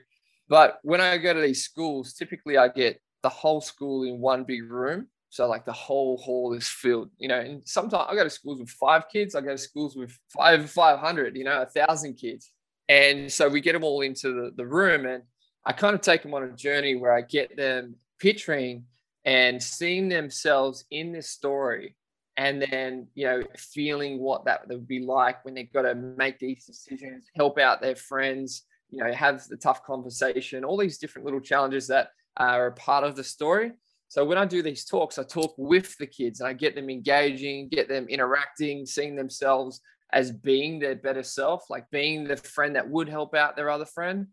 But 0.48 0.80
when 0.84 1.02
I 1.02 1.18
go 1.18 1.34
to 1.34 1.42
these 1.42 1.64
schools, 1.64 2.14
typically 2.14 2.58
I 2.58 2.68
get 2.68 3.02
the 3.24 3.30
whole 3.30 3.62
school 3.62 4.04
in 4.04 4.20
one 4.20 4.44
big 4.44 4.70
room. 4.70 5.08
So 5.30 5.48
like 5.48 5.66
the 5.66 5.74
whole 5.74 6.18
hall 6.18 6.54
is 6.54 6.68
filled, 6.68 7.10
you 7.18 7.28
know, 7.28 7.40
and 7.40 7.62
sometimes 7.66 8.06
I 8.08 8.16
go 8.16 8.24
to 8.24 8.30
schools 8.30 8.60
with 8.60 8.70
five 8.70 9.10
kids, 9.12 9.36
I 9.36 9.42
go 9.42 9.50
to 9.50 9.58
schools 9.58 9.96
with 9.96 10.18
five, 10.30 10.70
500, 10.70 11.36
you 11.36 11.44
know, 11.44 11.62
a 11.62 11.66
thousand 11.66 12.14
kids. 12.14 12.52
And 12.88 13.32
so 13.32 13.50
we 13.50 13.60
get 13.62 13.74
them 13.74 13.84
all 13.84 14.02
into 14.02 14.32
the, 14.32 14.52
the 14.56 14.66
room 14.66 15.06
and 15.06 15.24
I 15.66 15.74
kind 15.74 15.96
of 15.96 16.02
take 16.02 16.22
them 16.22 16.34
on 16.36 16.44
a 16.44 16.52
journey 16.52 16.96
where 16.96 17.12
I 17.12 17.22
get 17.22 17.58
them 17.58 17.96
picturing 18.20 18.86
and 19.26 19.62
seeing 19.62 20.08
themselves 20.10 20.86
in 20.92 21.12
this 21.12 21.30
story 21.30 21.96
and 22.38 22.62
then 22.62 23.08
you 23.16 23.26
know 23.26 23.42
feeling 23.58 24.20
what 24.20 24.46
that 24.46 24.68
would 24.68 24.88
be 24.88 25.00
like 25.00 25.44
when 25.44 25.54
they've 25.54 25.72
got 25.72 25.84
to 25.84 25.96
make 25.96 26.38
these 26.40 26.66
decisions 26.66 27.28
help 27.36 27.58
out 27.58 27.82
their 27.82 27.96
friends 27.96 28.64
you 28.90 29.04
know 29.04 29.12
have 29.12 29.46
the 29.48 29.58
tough 29.58 29.84
conversation 29.84 30.64
all 30.64 30.78
these 30.78 30.98
different 30.98 31.26
little 31.26 31.40
challenges 31.40 31.88
that 31.88 32.10
are 32.38 32.68
a 32.68 32.72
part 32.74 33.06
of 33.06 33.16
the 33.16 33.24
story. 33.24 33.72
So 34.08 34.24
when 34.26 34.38
i 34.38 34.46
do 34.46 34.62
these 34.62 34.86
talks 34.86 35.18
i 35.18 35.24
talk 35.24 35.56
with 35.58 35.98
the 35.98 36.08
kids 36.08 36.40
and 36.40 36.48
i 36.48 36.54
get 36.54 36.76
them 36.76 36.90
engaging 36.90 37.70
get 37.70 37.90
them 37.90 38.08
interacting 38.08 38.86
seeing 38.86 39.16
themselves 39.16 39.82
as 40.14 40.32
being 40.32 40.80
their 40.80 40.96
better 40.96 41.24
self 41.24 41.70
like 41.70 41.90
being 41.90 42.24
the 42.26 42.38
friend 42.38 42.76
that 42.76 42.90
would 42.90 43.10
help 43.10 43.36
out 43.36 43.56
their 43.56 43.70
other 43.70 43.86
friend. 43.86 44.28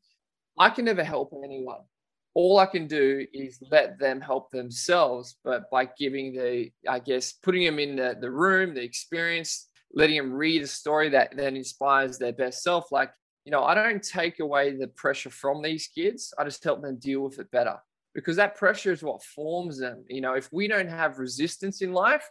I 0.59 0.71
can 0.71 0.85
never 0.85 1.03
help 1.03 1.33
anyone 1.45 1.81
all 2.35 2.59
I 2.59 2.67
can 2.67 2.87
do 2.87 3.27
is 3.33 3.63
let 3.71 3.99
them 3.99 4.21
help 4.21 4.51
themselves, 4.51 5.37
but 5.45 5.71
by 5.71 5.89
giving 5.99 6.33
the, 6.33 6.71
I 6.89 6.99
guess, 6.99 7.33
putting 7.33 7.65
them 7.65 7.79
in 7.79 7.97
the, 7.97 8.17
the 8.21 8.31
room, 8.31 8.75
the 8.75 8.83
experience, 8.83 9.69
letting 9.93 10.17
them 10.17 10.33
read 10.33 10.63
a 10.63 10.67
story 10.67 11.11
that 11.11 11.37
then 11.37 11.57
inspires 11.57 12.19
their 12.19 12.33
best 12.33 12.63
self. 12.63 12.91
Like, 12.91 13.11
you 13.45 13.53
know, 13.53 13.65
I 13.65 13.75
don't 13.75 14.03
take 14.03 14.41
away 14.41 14.75
the 14.75 14.89
pressure 14.89 15.31
from 15.31 15.63
these 15.63 15.89
kids. 15.89 16.33
I 16.39 16.45
just 16.45 16.65
help 16.65 16.83
them 16.83 16.99
deal 16.99 17.21
with 17.21 17.39
it 17.39 17.51
better 17.51 17.77
because 18.15 18.37
that 18.37 18.57
pressure 18.57 18.93
is 18.93 19.03
what 19.03 19.23
forms 19.23 19.79
them. 19.79 20.05
You 20.09 20.21
know, 20.21 20.35
if 20.35 20.51
we 20.53 20.69
don't 20.69 20.89
have 20.89 21.19
resistance 21.19 21.83
in 21.83 21.93
life, 21.93 22.29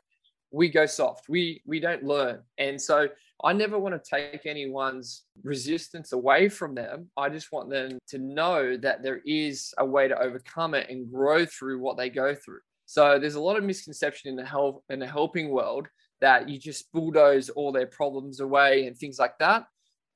we 0.52 0.70
go 0.70 0.86
soft. 0.86 1.30
We 1.30 1.62
we 1.66 1.80
don't 1.80 2.04
learn. 2.04 2.42
And 2.58 2.82
so 2.82 3.08
I 3.44 3.54
never 3.54 3.80
want 3.80 4.02
to 4.02 4.10
take 4.10 4.46
anyone's 4.46 5.24
resistance 5.44 6.12
away 6.14 6.50
from 6.50 6.76
them. 6.76 7.10
I 7.18 7.30
just 7.30 7.52
want 7.52 7.70
them 7.70 7.98
to 8.10 8.18
know 8.18 8.78
that 8.78 9.04
there 9.04 9.22
is 9.26 9.74
a 9.78 9.86
way 9.86 10.08
to 10.08 10.20
overcome 10.20 10.74
it 10.74 10.90
and 10.90 11.12
grow 11.12 11.46
through 11.46 11.80
what 11.80 11.98
they 11.98 12.10
go 12.10 12.36
through. 12.36 12.60
So 12.86 13.18
there's 13.20 13.36
a 13.36 13.42
lot 13.42 13.58
of 13.58 13.64
misconception 13.64 14.30
in 14.30 14.36
the 14.36 14.46
help 14.46 14.84
in 14.90 15.00
the 15.00 15.08
helping 15.08 15.50
world 15.50 15.88
that 16.20 16.50
you 16.50 16.60
just 16.60 16.92
bulldoze 16.92 17.50
all 17.50 17.72
their 17.72 17.88
problems 17.88 18.40
away 18.42 18.86
and 18.86 18.98
things 18.98 19.18
like 19.18 19.38
that. 19.40 19.66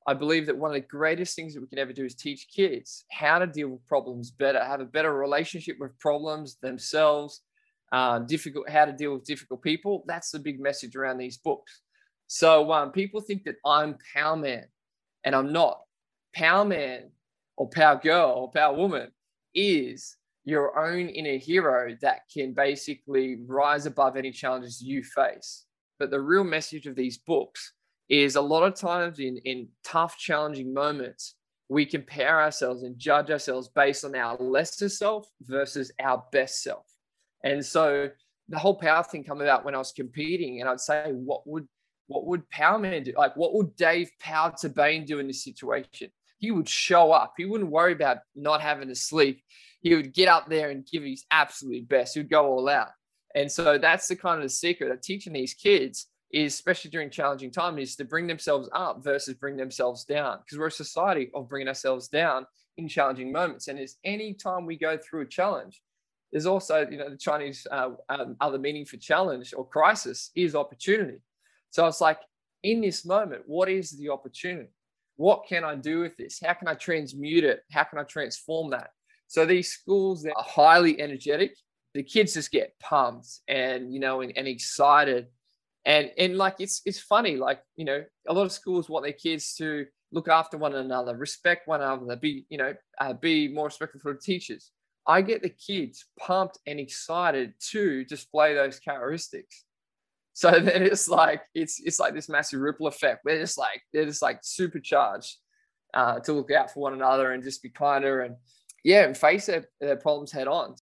I 0.06 0.14
believe 0.14 0.46
that 0.46 0.56
one 0.56 0.70
of 0.70 0.74
the 0.74 0.86
greatest 0.86 1.34
things 1.34 1.54
that 1.54 1.60
we 1.60 1.66
can 1.66 1.80
ever 1.80 1.92
do 1.92 2.04
is 2.04 2.14
teach 2.14 2.46
kids 2.54 3.04
how 3.10 3.40
to 3.40 3.46
deal 3.46 3.68
with 3.70 3.86
problems 3.86 4.30
better, 4.30 4.62
have 4.62 4.80
a 4.80 4.84
better 4.84 5.12
relationship 5.12 5.78
with 5.80 5.98
problems 5.98 6.58
themselves, 6.62 7.40
uh, 7.90 8.20
difficult, 8.20 8.68
how 8.70 8.84
to 8.84 8.92
deal 8.92 9.14
with 9.14 9.24
difficult 9.24 9.62
people. 9.62 10.04
That's 10.06 10.30
the 10.30 10.38
big 10.38 10.60
message 10.60 10.94
around 10.94 11.18
these 11.18 11.38
books. 11.38 11.80
So 12.26 12.72
um, 12.72 12.90
people 12.92 13.20
think 13.20 13.44
that 13.44 13.56
I'm 13.64 13.96
Power 14.14 14.36
Man, 14.36 14.64
and 15.24 15.34
I'm 15.34 15.52
not. 15.52 15.80
Power 16.34 16.64
Man 16.64 17.10
or 17.56 17.68
Power 17.68 18.00
Girl 18.02 18.32
or 18.36 18.50
Power 18.50 18.76
Woman 18.76 19.10
is 19.54 20.16
your 20.44 20.78
own 20.78 21.08
inner 21.08 21.38
hero 21.38 21.96
that 22.00 22.20
can 22.32 22.52
basically 22.52 23.38
rise 23.46 23.86
above 23.86 24.16
any 24.16 24.30
challenges 24.30 24.82
you 24.82 25.02
face. 25.02 25.64
But 25.98 26.10
the 26.10 26.20
real 26.20 26.44
message 26.44 26.86
of 26.86 26.94
these 26.94 27.18
books 27.18 27.72
is 28.08 28.36
a 28.36 28.40
lot 28.40 28.62
of 28.62 28.74
times 28.74 29.18
in, 29.18 29.38
in 29.38 29.68
tough, 29.82 30.16
challenging 30.16 30.72
moments, 30.72 31.34
we 31.68 31.84
compare 31.84 32.40
ourselves 32.40 32.84
and 32.84 32.96
judge 32.98 33.30
ourselves 33.30 33.68
based 33.68 34.04
on 34.04 34.14
our 34.14 34.36
lesser 34.36 34.88
self 34.88 35.28
versus 35.42 35.90
our 36.00 36.22
best 36.30 36.62
self. 36.62 36.86
And 37.42 37.64
so 37.64 38.10
the 38.48 38.58
whole 38.58 38.76
power 38.76 39.02
thing 39.02 39.24
come 39.24 39.40
about 39.40 39.64
when 39.64 39.74
I 39.74 39.78
was 39.78 39.92
competing, 39.92 40.60
and 40.60 40.70
I'd 40.70 40.80
say, 40.80 41.10
what 41.10 41.46
would 41.46 41.66
what 42.06 42.26
would 42.26 42.48
Powerman 42.50 43.04
do? 43.04 43.12
Like, 43.16 43.36
what 43.36 43.54
would 43.54 43.76
Dave 43.76 44.10
Power 44.20 44.54
to 44.60 44.68
Bane 44.68 45.04
do 45.04 45.18
in 45.18 45.26
this 45.26 45.42
situation? 45.42 46.10
He 46.38 46.50
would 46.50 46.68
show 46.68 47.12
up. 47.12 47.34
He 47.36 47.44
wouldn't 47.44 47.70
worry 47.70 47.92
about 47.92 48.18
not 48.34 48.60
having 48.60 48.88
to 48.88 48.94
sleep. 48.94 49.42
He 49.80 49.94
would 49.94 50.12
get 50.12 50.28
up 50.28 50.48
there 50.48 50.70
and 50.70 50.86
give 50.86 51.02
his 51.02 51.24
absolute 51.30 51.88
best. 51.88 52.14
He 52.14 52.20
would 52.20 52.30
go 52.30 52.46
all 52.46 52.68
out. 52.68 52.88
And 53.34 53.50
so 53.50 53.78
that's 53.78 54.08
the 54.08 54.16
kind 54.16 54.38
of 54.38 54.44
the 54.44 54.50
secret 54.50 54.90
of 54.90 55.00
teaching 55.00 55.32
these 55.32 55.54
kids 55.54 56.06
is, 56.32 56.54
especially 56.54 56.90
during 56.90 57.10
challenging 57.10 57.50
times, 57.50 57.80
is 57.80 57.96
to 57.96 58.04
bring 58.04 58.26
themselves 58.26 58.68
up 58.72 59.02
versus 59.02 59.34
bring 59.34 59.56
themselves 59.56 60.04
down. 60.04 60.38
Because 60.38 60.58
we're 60.58 60.66
a 60.66 60.72
society 60.72 61.30
of 61.34 61.48
bringing 61.48 61.68
ourselves 61.68 62.08
down 62.08 62.46
in 62.76 62.88
challenging 62.88 63.32
moments. 63.32 63.68
And 63.68 63.78
it's 63.78 63.96
any 64.04 64.34
time 64.34 64.66
we 64.66 64.76
go 64.76 64.98
through 64.98 65.22
a 65.22 65.26
challenge, 65.26 65.80
there's 66.32 66.46
also, 66.46 66.86
you 66.90 66.98
know, 66.98 67.10
the 67.10 67.16
Chinese 67.16 67.66
uh, 67.70 67.90
um, 68.08 68.36
other 68.40 68.58
meaning 68.58 68.84
for 68.84 68.96
challenge 68.96 69.54
or 69.56 69.66
crisis 69.66 70.30
is 70.34 70.54
opportunity. 70.54 71.18
So 71.76 71.86
it's 71.86 72.00
like, 72.00 72.20
in 72.62 72.80
this 72.80 73.04
moment, 73.04 73.42
what 73.44 73.68
is 73.68 73.90
the 73.90 74.08
opportunity? 74.08 74.70
What 75.16 75.44
can 75.46 75.62
I 75.62 75.74
do 75.74 76.00
with 76.00 76.16
this? 76.16 76.40
How 76.42 76.54
can 76.54 76.68
I 76.68 76.72
transmute 76.72 77.44
it? 77.44 77.60
How 77.70 77.84
can 77.84 77.98
I 77.98 78.04
transform 78.04 78.70
that? 78.70 78.88
So 79.26 79.44
these 79.44 79.72
schools 79.72 80.22
that 80.22 80.34
are 80.36 80.42
highly 80.42 80.98
energetic, 80.98 81.54
the 81.92 82.02
kids 82.02 82.32
just 82.32 82.50
get 82.50 82.72
pumped 82.80 83.28
and 83.46 83.92
you 83.92 84.00
know 84.00 84.22
and, 84.22 84.32
and 84.38 84.48
excited. 84.48 85.26
And 85.84 86.10
and 86.16 86.38
like 86.38 86.54
it's 86.60 86.80
it's 86.86 86.98
funny, 86.98 87.36
like, 87.36 87.60
you 87.76 87.84
know, 87.84 88.02
a 88.26 88.32
lot 88.32 88.46
of 88.46 88.52
schools 88.52 88.88
want 88.88 89.04
their 89.04 89.12
kids 89.12 89.54
to 89.56 89.84
look 90.12 90.28
after 90.28 90.56
one 90.56 90.74
another, 90.74 91.14
respect 91.14 91.68
one 91.68 91.82
another, 91.82 92.16
be, 92.16 92.46
you 92.48 92.56
know, 92.56 92.72
uh, 92.98 93.12
be 93.12 93.48
more 93.48 93.66
respectful 93.66 94.00
for 94.00 94.14
the 94.14 94.18
teachers. 94.18 94.70
I 95.06 95.20
get 95.20 95.42
the 95.42 95.50
kids 95.50 96.06
pumped 96.18 96.58
and 96.66 96.80
excited 96.80 97.52
to 97.72 98.02
display 98.06 98.54
those 98.54 98.80
characteristics. 98.80 99.65
So 100.36 100.50
then 100.60 100.82
it's 100.82 101.08
like 101.08 101.42
it's 101.54 101.80
it's 101.82 101.98
like 101.98 102.14
this 102.14 102.28
massive 102.28 102.60
ripple 102.60 102.86
effect. 102.86 103.22
They're 103.24 103.40
just 103.40 103.56
like 103.56 103.82
they're 103.92 104.04
just 104.04 104.20
like 104.20 104.40
supercharged 104.42 105.34
uh, 105.94 106.20
to 106.20 106.34
look 106.34 106.52
out 106.52 106.70
for 106.70 106.80
one 106.80 106.92
another 106.92 107.32
and 107.32 107.42
just 107.42 107.62
be 107.62 107.70
kinder 107.70 108.20
and 108.20 108.36
yeah, 108.84 109.04
and 109.04 109.16
face 109.16 109.46
their, 109.46 109.64
their 109.80 109.96
problems 109.96 110.30
head 110.30 110.46
on. 110.46 110.74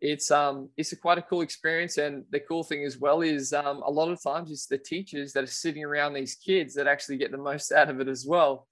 It's 0.00 0.32
um 0.32 0.70
it's 0.76 0.90
a 0.90 0.96
quite 0.96 1.18
a 1.18 1.22
cool 1.22 1.42
experience, 1.42 1.98
and 1.98 2.24
the 2.30 2.40
cool 2.40 2.64
thing 2.64 2.84
as 2.84 2.98
well 2.98 3.20
is 3.20 3.52
um, 3.52 3.80
a 3.86 3.90
lot 3.90 4.10
of 4.10 4.20
times 4.20 4.50
it's 4.50 4.66
the 4.66 4.76
teachers 4.76 5.32
that 5.32 5.44
are 5.44 5.58
sitting 5.62 5.84
around 5.84 6.12
these 6.12 6.34
kids 6.34 6.74
that 6.74 6.88
actually 6.88 7.16
get 7.18 7.30
the 7.30 7.38
most 7.38 7.70
out 7.70 7.90
of 7.90 8.00
it 8.00 8.08
as 8.08 8.26
well, 8.26 8.66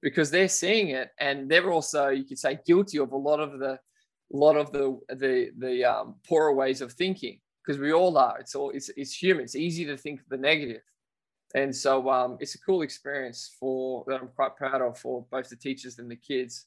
because 0.00 0.30
they're 0.30 0.48
seeing 0.48 0.88
it 0.88 1.10
and 1.20 1.50
they're 1.50 1.70
also 1.70 2.08
you 2.08 2.24
could 2.24 2.38
say 2.38 2.58
guilty 2.66 2.98
of 2.98 3.12
a 3.12 3.16
lot 3.16 3.38
of 3.38 3.58
the 3.58 3.72
a 3.72 3.78
lot 4.36 4.56
of 4.56 4.72
the 4.72 4.98
the 5.10 5.50
the 5.58 5.84
um, 5.84 6.14
poorer 6.26 6.54
ways 6.54 6.80
of 6.80 6.92
thinking 6.92 7.38
because 7.64 7.80
we 7.80 7.92
all 7.92 8.16
are. 8.18 8.38
It's 8.38 8.54
all 8.54 8.70
it's 8.70 8.90
it's 8.96 9.14
human. 9.14 9.44
It's 9.44 9.56
easy 9.56 9.84
to 9.86 9.96
think 9.96 10.20
of 10.20 10.28
the 10.28 10.36
negative, 10.36 10.82
and 11.54 11.74
so 11.74 12.08
um, 12.10 12.36
it's 12.40 12.54
a 12.54 12.60
cool 12.60 12.82
experience 12.82 13.56
for 13.58 14.04
that 14.06 14.20
I'm 14.20 14.28
quite 14.28 14.56
proud 14.56 14.82
of 14.82 14.98
for 14.98 15.26
both 15.30 15.48
the 15.48 15.56
teachers 15.56 15.98
and 15.98 16.10
the 16.10 16.16
kids. 16.16 16.66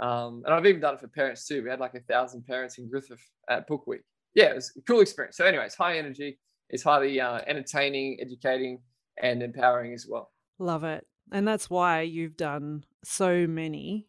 Um, 0.00 0.42
and 0.44 0.54
I've 0.54 0.66
even 0.66 0.80
done 0.80 0.94
it 0.94 1.00
for 1.00 1.08
parents 1.08 1.46
too. 1.46 1.62
We 1.62 1.70
had 1.70 1.80
like 1.80 1.94
a 1.94 2.00
thousand 2.00 2.46
parents 2.46 2.78
in 2.78 2.88
Griffith 2.88 3.24
at 3.50 3.66
Book 3.66 3.86
Week. 3.86 4.02
Yeah, 4.34 4.50
it 4.50 4.54
was 4.54 4.72
a 4.76 4.82
cool 4.82 5.00
experience. 5.00 5.36
So, 5.36 5.44
anyways, 5.44 5.74
high 5.74 5.98
energy. 5.98 6.38
It's 6.70 6.82
highly 6.82 7.20
uh, 7.20 7.40
entertaining, 7.46 8.18
educating, 8.20 8.80
and 9.20 9.42
empowering 9.42 9.94
as 9.94 10.06
well. 10.08 10.30
Love 10.58 10.84
it. 10.84 11.06
And 11.32 11.46
that's 11.46 11.68
why 11.68 12.02
you've 12.02 12.36
done 12.36 12.84
so 13.04 13.46
many 13.46 14.06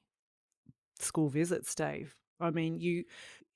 school 0.99 1.29
visits, 1.29 1.73
Dave. 1.73 2.15
I 2.39 2.51
mean, 2.51 2.79
you 2.79 3.05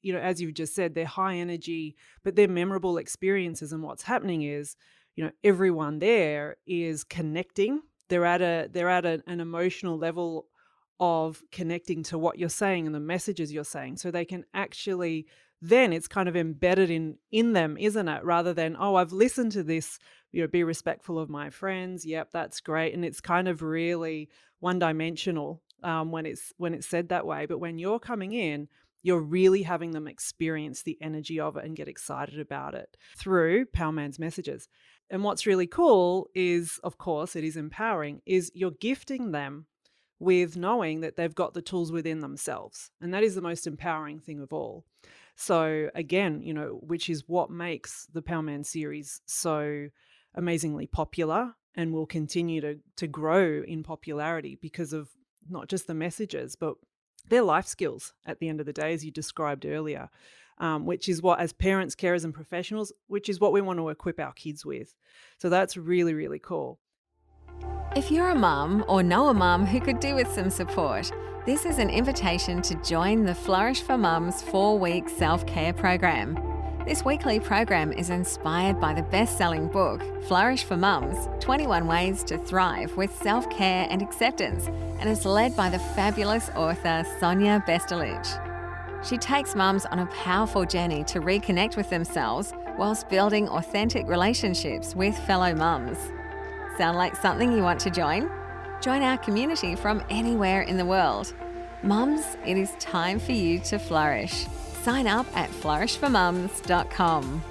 you 0.03 0.13
know, 0.13 0.19
as 0.19 0.39
you've 0.39 0.53
just 0.53 0.75
said, 0.75 0.93
they're 0.93 1.05
high 1.05 1.35
energy, 1.35 1.95
but 2.23 2.35
they're 2.35 2.47
memorable 2.47 2.97
experiences. 2.97 3.73
And 3.73 3.81
what's 3.81 4.03
happening 4.03 4.43
is, 4.43 4.75
you 5.15 5.23
know, 5.23 5.31
everyone 5.43 5.99
there 5.99 6.57
is 6.67 7.03
connecting. 7.03 7.81
They're 8.09 8.25
at 8.25 8.41
a 8.41 8.69
they're 8.71 8.89
at 8.89 9.05
a, 9.05 9.23
an 9.25 9.39
emotional 9.39 9.97
level 9.97 10.47
of 10.99 11.41
connecting 11.51 12.03
to 12.03 12.17
what 12.17 12.37
you're 12.37 12.49
saying 12.49 12.85
and 12.85 12.93
the 12.93 12.99
messages 12.99 13.51
you're 13.51 13.63
saying 13.63 13.97
so 13.97 14.11
they 14.11 14.25
can 14.25 14.45
actually 14.53 15.25
then 15.61 15.91
it's 15.93 16.07
kind 16.07 16.29
of 16.29 16.35
embedded 16.35 16.89
in 16.89 17.17
in 17.31 17.53
them 17.53 17.75
isn't 17.79 18.07
it 18.07 18.23
rather 18.23 18.53
than 18.53 18.77
oh 18.79 18.95
i've 18.95 19.11
listened 19.11 19.51
to 19.51 19.63
this 19.63 19.97
you 20.31 20.41
know 20.41 20.47
be 20.47 20.63
respectful 20.63 21.17
of 21.17 21.29
my 21.29 21.49
friends 21.49 22.05
yep 22.05 22.29
that's 22.31 22.61
great 22.61 22.93
and 22.93 23.03
it's 23.03 23.19
kind 23.19 23.47
of 23.47 23.61
really 23.61 24.29
one 24.59 24.77
dimensional 24.77 25.61
um, 25.83 26.11
when 26.11 26.25
it's 26.25 26.53
when 26.57 26.73
it's 26.73 26.87
said 26.87 27.09
that 27.09 27.25
way 27.25 27.45
but 27.45 27.59
when 27.59 27.77
you're 27.77 27.99
coming 27.99 28.33
in 28.33 28.67
you're 29.03 29.21
really 29.21 29.61
having 29.61 29.91
them 29.91 30.07
experience 30.07 30.81
the 30.81 30.97
energy 31.01 31.39
of 31.39 31.57
it 31.57 31.65
and 31.65 31.75
get 31.75 31.87
excited 31.87 32.39
about 32.39 32.73
it 32.73 32.97
through 33.17 33.65
Powerman's 33.65 34.17
messages. 34.17 34.67
And 35.09 35.23
what's 35.23 35.45
really 35.45 35.67
cool 35.67 36.29
is, 36.33 36.79
of 36.83 36.97
course, 36.97 37.35
it 37.35 37.43
is 37.43 37.57
empowering, 37.57 38.21
is 38.25 38.51
you're 38.55 38.71
gifting 38.71 39.31
them 39.31 39.67
with 40.19 40.55
knowing 40.55 41.01
that 41.01 41.17
they've 41.17 41.35
got 41.35 41.53
the 41.53 41.61
tools 41.61 41.91
within 41.91 42.21
themselves. 42.21 42.91
And 43.01 43.13
that 43.13 43.23
is 43.23 43.35
the 43.35 43.41
most 43.41 43.67
empowering 43.67 44.19
thing 44.19 44.41
of 44.41 44.53
all. 44.53 44.85
So, 45.35 45.89
again, 45.93 46.41
you 46.41 46.53
know, 46.53 46.79
which 46.81 47.09
is 47.09 47.25
what 47.27 47.51
makes 47.51 48.07
the 48.13 48.21
Powerman 48.21 48.65
series 48.65 49.19
so 49.25 49.89
amazingly 50.33 50.87
popular 50.87 51.53
and 51.75 51.91
will 51.91 52.05
continue 52.05 52.61
to, 52.61 52.79
to 52.97 53.07
grow 53.07 53.63
in 53.67 53.83
popularity 53.83 54.57
because 54.61 54.93
of 54.93 55.09
not 55.49 55.67
just 55.67 55.87
the 55.87 55.93
messages, 55.93 56.55
but 56.55 56.75
they're 57.29 57.41
life 57.41 57.67
skills 57.67 58.13
at 58.25 58.39
the 58.39 58.49
end 58.49 58.59
of 58.59 58.65
the 58.65 58.73
day, 58.73 58.93
as 58.93 59.03
you 59.03 59.11
described 59.11 59.65
earlier, 59.65 60.09
um, 60.57 60.85
which 60.85 61.09
is 61.09 61.21
what, 61.21 61.39
as 61.39 61.53
parents, 61.53 61.95
carers, 61.95 62.23
and 62.23 62.33
professionals, 62.33 62.91
which 63.07 63.29
is 63.29 63.39
what 63.39 63.53
we 63.53 63.61
want 63.61 63.79
to 63.79 63.89
equip 63.89 64.19
our 64.19 64.33
kids 64.33 64.65
with. 64.65 64.95
So 65.37 65.49
that's 65.49 65.77
really, 65.77 66.13
really 66.13 66.39
cool. 66.39 66.79
If 67.95 68.11
you're 68.11 68.29
a 68.29 68.35
mum 68.35 68.83
or 68.87 69.03
know 69.03 69.27
a 69.27 69.33
mum 69.33 69.65
who 69.65 69.79
could 69.79 69.99
do 69.99 70.15
with 70.15 70.27
some 70.33 70.49
support, 70.49 71.11
this 71.45 71.65
is 71.65 71.77
an 71.77 71.89
invitation 71.89 72.61
to 72.63 72.75
join 72.83 73.25
the 73.25 73.35
Flourish 73.35 73.81
for 73.81 73.97
Mums 73.97 74.41
four 74.41 74.79
week 74.79 75.09
self 75.09 75.45
care 75.45 75.73
program. 75.73 76.52
This 76.85 77.05
weekly 77.05 77.39
program 77.39 77.93
is 77.93 78.09
inspired 78.09 78.81
by 78.81 78.93
the 78.93 79.03
best 79.03 79.37
selling 79.37 79.69
book, 79.69 80.03
Flourish 80.25 80.65
for 80.65 80.75
Mums 80.75 81.29
21 81.39 81.87
Ways 81.87 82.25
to 82.25 82.37
Thrive 82.37 82.93
with 82.97 83.15
Self 83.15 83.49
Care 83.49 83.87
and 83.89 84.01
Acceptance, 84.01 84.67
and 84.99 85.09
is 85.09 85.23
led 85.23 85.55
by 85.55 85.69
the 85.69 85.79
fabulous 85.79 86.49
author 86.57 87.05
Sonia 87.21 87.63
Vestolich. 87.65 88.27
She 89.05 89.17
takes 89.17 89.55
mums 89.55 89.85
on 89.85 89.99
a 89.99 90.07
powerful 90.07 90.65
journey 90.65 91.05
to 91.05 91.21
reconnect 91.21 91.77
with 91.77 91.89
themselves 91.89 92.51
whilst 92.77 93.07
building 93.07 93.47
authentic 93.47 94.05
relationships 94.09 94.93
with 94.93 95.17
fellow 95.19 95.55
mums. 95.55 95.97
Sound 96.77 96.97
like 96.97 97.15
something 97.15 97.53
you 97.53 97.63
want 97.63 97.79
to 97.79 97.91
join? 97.91 98.29
Join 98.81 99.03
our 99.03 99.17
community 99.17 99.77
from 99.77 100.03
anywhere 100.09 100.63
in 100.63 100.75
the 100.75 100.85
world. 100.85 101.33
Mums, 101.81 102.35
it 102.45 102.57
is 102.57 102.71
time 102.77 103.19
for 103.19 103.31
you 103.31 103.59
to 103.59 103.79
flourish. 103.79 104.47
Sign 104.83 105.07
up 105.07 105.25
at 105.33 105.49
flourishformums.com. 105.49 107.41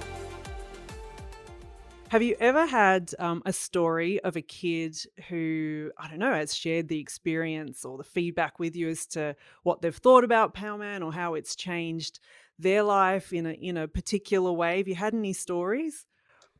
Have 2.09 2.21
you 2.21 2.35
ever 2.39 2.67
had 2.67 3.09
um, 3.17 3.41
a 3.47 3.51
story 3.51 4.19
of 4.19 4.35
a 4.35 4.41
kid 4.43 4.95
who, 5.29 5.89
I 5.97 6.07
don't 6.07 6.19
know, 6.19 6.35
has 6.35 6.53
shared 6.53 6.89
the 6.89 6.99
experience 6.99 7.85
or 7.85 7.97
the 7.97 8.03
feedback 8.03 8.59
with 8.59 8.75
you 8.75 8.87
as 8.87 9.07
to 9.07 9.35
what 9.63 9.81
they've 9.81 9.95
thought 9.95 10.23
about 10.23 10.53
Powerman 10.53 11.03
or 11.03 11.11
how 11.11 11.33
it's 11.33 11.55
changed 11.55 12.19
their 12.59 12.83
life 12.83 13.33
in 13.33 13.47
a 13.47 13.53
in 13.53 13.77
a 13.77 13.87
particular 13.87 14.51
way? 14.51 14.77
Have 14.77 14.87
you 14.87 14.93
had 14.93 15.15
any 15.15 15.33
stories? 15.33 16.05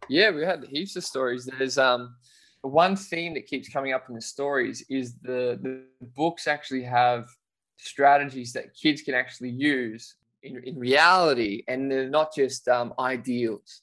Yeah, 0.10 0.32
we 0.32 0.42
had 0.42 0.64
heaps 0.64 0.96
of 0.96 1.04
stories. 1.04 1.46
There's 1.46 1.78
um 1.78 2.16
one 2.64 2.96
theme 2.96 3.36
that 3.36 3.46
keeps 3.46 3.70
coming 3.70 3.94
up 3.94 4.10
in 4.10 4.16
the 4.16 4.22
stories 4.22 4.84
is 4.90 5.14
the 5.22 5.60
the 5.62 5.84
books 6.16 6.48
actually 6.48 6.82
have 6.82 7.30
strategies 7.78 8.54
that 8.54 8.74
kids 8.74 9.04
can 9.04 9.14
actually 9.14 9.52
use 9.52 10.16
in, 10.44 10.64
in 10.64 10.78
reality 10.78 11.64
and 11.68 11.92
they're 11.92 12.10
not 12.10 12.34
just 12.36 12.68
um, 12.68 12.94
ideals. 13.00 13.82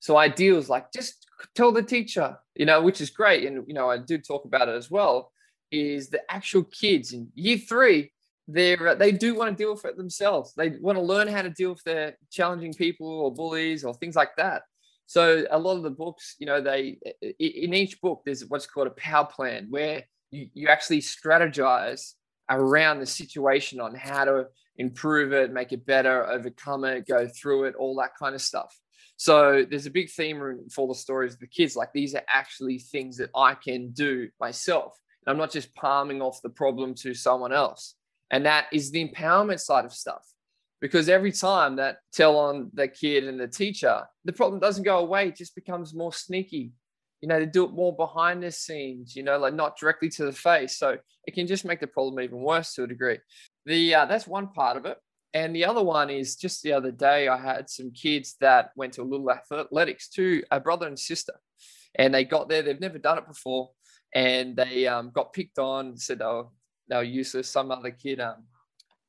So 0.00 0.16
ideals 0.16 0.68
like 0.68 0.92
just 0.92 1.26
tell 1.54 1.72
the 1.72 1.82
teacher 1.82 2.36
you 2.54 2.66
know 2.66 2.82
which 2.82 3.00
is 3.00 3.10
great. 3.10 3.46
And 3.46 3.64
you 3.66 3.74
know 3.74 3.90
i 3.90 3.98
do 3.98 4.18
talk 4.18 4.44
about 4.44 4.68
it 4.68 4.76
as 4.76 4.90
well 4.90 5.32
is 5.70 6.10
the 6.10 6.20
actual 6.30 6.64
kids 6.64 7.12
in 7.12 7.28
year 7.34 7.56
three 7.56 8.12
they're 8.48 8.94
they 8.96 9.12
do 9.12 9.34
want 9.34 9.56
to 9.56 9.62
deal 9.62 9.72
with 9.72 9.84
it 9.84 9.96
themselves. 9.96 10.52
They 10.54 10.70
want 10.70 10.98
to 10.98 11.02
learn 11.02 11.28
how 11.28 11.42
to 11.42 11.50
deal 11.50 11.70
with 11.70 11.84
their 11.84 12.16
challenging 12.30 12.74
people 12.74 13.06
or 13.06 13.32
bullies 13.32 13.84
or 13.84 13.94
things 13.94 14.16
like 14.16 14.34
that. 14.36 14.62
So 15.06 15.44
a 15.50 15.58
lot 15.58 15.76
of 15.76 15.82
the 15.82 15.90
books 15.90 16.36
you 16.38 16.46
know 16.46 16.60
they 16.60 16.98
in 17.20 17.74
each 17.74 18.00
book 18.00 18.22
there's 18.24 18.44
what's 18.46 18.66
called 18.66 18.88
a 18.88 18.92
power 18.92 19.26
plan 19.26 19.68
where 19.70 20.02
you, 20.30 20.48
you 20.54 20.68
actually 20.68 21.00
strategize 21.00 22.14
around 22.50 23.00
the 23.00 23.06
situation 23.06 23.80
on 23.80 23.94
how 23.94 24.24
to 24.24 24.46
improve 24.76 25.32
it, 25.32 25.52
make 25.52 25.72
it 25.72 25.86
better, 25.86 26.26
overcome 26.26 26.84
it, 26.84 27.06
go 27.06 27.28
through 27.28 27.64
it, 27.64 27.74
all 27.76 27.94
that 27.96 28.16
kind 28.18 28.34
of 28.34 28.40
stuff. 28.40 28.76
So 29.16 29.64
there's 29.68 29.86
a 29.86 29.90
big 29.90 30.10
theme 30.10 30.66
for 30.72 30.88
the 30.88 30.94
stories 30.94 31.34
of 31.34 31.40
the 31.40 31.46
kids. 31.46 31.76
Like 31.76 31.92
these 31.92 32.14
are 32.14 32.24
actually 32.28 32.78
things 32.78 33.18
that 33.18 33.30
I 33.36 33.54
can 33.54 33.90
do 33.92 34.28
myself. 34.40 34.98
And 35.24 35.32
I'm 35.32 35.38
not 35.38 35.52
just 35.52 35.74
palming 35.74 36.20
off 36.20 36.42
the 36.42 36.50
problem 36.50 36.94
to 36.96 37.14
someone 37.14 37.52
else. 37.52 37.94
And 38.30 38.46
that 38.46 38.66
is 38.72 38.90
the 38.90 39.06
empowerment 39.06 39.60
side 39.60 39.84
of 39.84 39.92
stuff. 39.92 40.26
Because 40.80 41.08
every 41.08 41.30
time 41.30 41.76
that 41.76 41.98
tell 42.12 42.36
on 42.36 42.70
the 42.74 42.88
kid 42.88 43.28
and 43.28 43.38
the 43.38 43.46
teacher, 43.46 44.02
the 44.24 44.32
problem 44.32 44.58
doesn't 44.58 44.82
go 44.82 44.98
away, 44.98 45.28
it 45.28 45.36
just 45.36 45.54
becomes 45.54 45.94
more 45.94 46.12
sneaky 46.12 46.72
you 47.22 47.28
know, 47.28 47.38
they 47.38 47.46
do 47.46 47.64
it 47.64 47.70
more 47.70 47.94
behind 47.94 48.42
the 48.42 48.50
scenes, 48.50 49.14
you 49.14 49.22
know, 49.22 49.38
like 49.38 49.54
not 49.54 49.78
directly 49.78 50.08
to 50.10 50.24
the 50.24 50.32
face. 50.32 50.76
So 50.76 50.98
it 51.24 51.34
can 51.34 51.46
just 51.46 51.64
make 51.64 51.80
the 51.80 51.86
problem 51.86 52.20
even 52.20 52.42
worse 52.42 52.74
to 52.74 52.82
a 52.82 52.86
degree. 52.86 53.18
The 53.66 53.94
uh, 53.94 54.06
that's 54.06 54.26
one 54.26 54.48
part 54.48 54.76
of 54.76 54.86
it. 54.86 54.98
And 55.34 55.56
the 55.56 55.64
other 55.64 55.82
one 55.82 56.10
is 56.10 56.36
just 56.36 56.62
the 56.62 56.74
other 56.74 56.90
day, 56.90 57.26
I 57.26 57.38
had 57.38 57.70
some 57.70 57.90
kids 57.90 58.36
that 58.40 58.70
went 58.76 58.92
to 58.94 59.02
a 59.02 59.04
little 59.04 59.30
athletics 59.30 60.08
to 60.10 60.42
a 60.50 60.60
brother 60.60 60.86
and 60.86 60.98
sister, 60.98 61.32
and 61.94 62.12
they 62.12 62.24
got 62.24 62.48
there. 62.48 62.62
They've 62.62 62.80
never 62.80 62.98
done 62.98 63.18
it 63.18 63.26
before, 63.26 63.70
and 64.14 64.54
they 64.56 64.86
um, 64.86 65.10
got 65.14 65.32
picked 65.32 65.58
on. 65.58 65.96
Said 65.96 66.18
they 66.18 66.24
were, 66.26 66.46
they 66.88 66.96
were 66.96 67.02
useless. 67.02 67.48
Some 67.48 67.70
other 67.70 67.90
kid 67.90 68.20
um, 68.20 68.44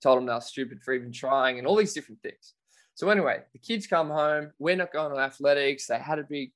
told 0.02 0.18
them 0.18 0.28
they 0.28 0.34
were 0.34 0.42
stupid 0.42 0.80
for 0.84 0.94
even 0.94 1.12
trying, 1.12 1.58
and 1.58 1.68
all 1.68 1.76
these 1.76 1.94
different 1.94 2.22
things. 2.22 2.54
So 2.96 3.10
anyway, 3.10 3.40
the 3.52 3.60
kids 3.60 3.88
come 3.88 4.10
home. 4.10 4.52
We're 4.60 4.76
not 4.76 4.94
going 4.94 5.14
to 5.14 5.20
athletics. 5.20 5.88
They 5.88 5.98
had 5.98 6.20
a 6.20 6.24
big 6.24 6.52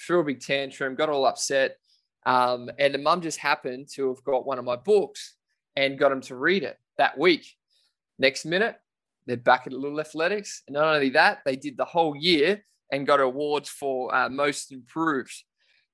threw 0.00 0.20
a 0.20 0.24
big 0.24 0.40
tantrum, 0.40 0.94
got 0.94 1.08
all 1.08 1.26
upset. 1.26 1.76
Um, 2.26 2.70
and 2.78 2.94
the 2.94 2.98
mum 2.98 3.20
just 3.20 3.38
happened 3.38 3.88
to 3.94 4.08
have 4.08 4.22
got 4.22 4.46
one 4.46 4.58
of 4.58 4.64
my 4.64 4.76
books 4.76 5.34
and 5.76 5.98
got 5.98 6.12
him 6.12 6.20
to 6.22 6.36
read 6.36 6.62
it 6.62 6.76
that 6.98 7.18
week. 7.18 7.46
Next 8.18 8.44
minute, 8.44 8.76
they're 9.26 9.36
back 9.36 9.66
at 9.66 9.72
Little 9.72 10.00
Athletics. 10.00 10.62
And 10.66 10.74
not 10.74 10.94
only 10.94 11.10
that, 11.10 11.38
they 11.44 11.56
did 11.56 11.76
the 11.76 11.84
whole 11.84 12.16
year 12.16 12.64
and 12.92 13.06
got 13.06 13.20
awards 13.20 13.68
for 13.68 14.14
uh, 14.14 14.28
most 14.28 14.72
improved 14.72 15.32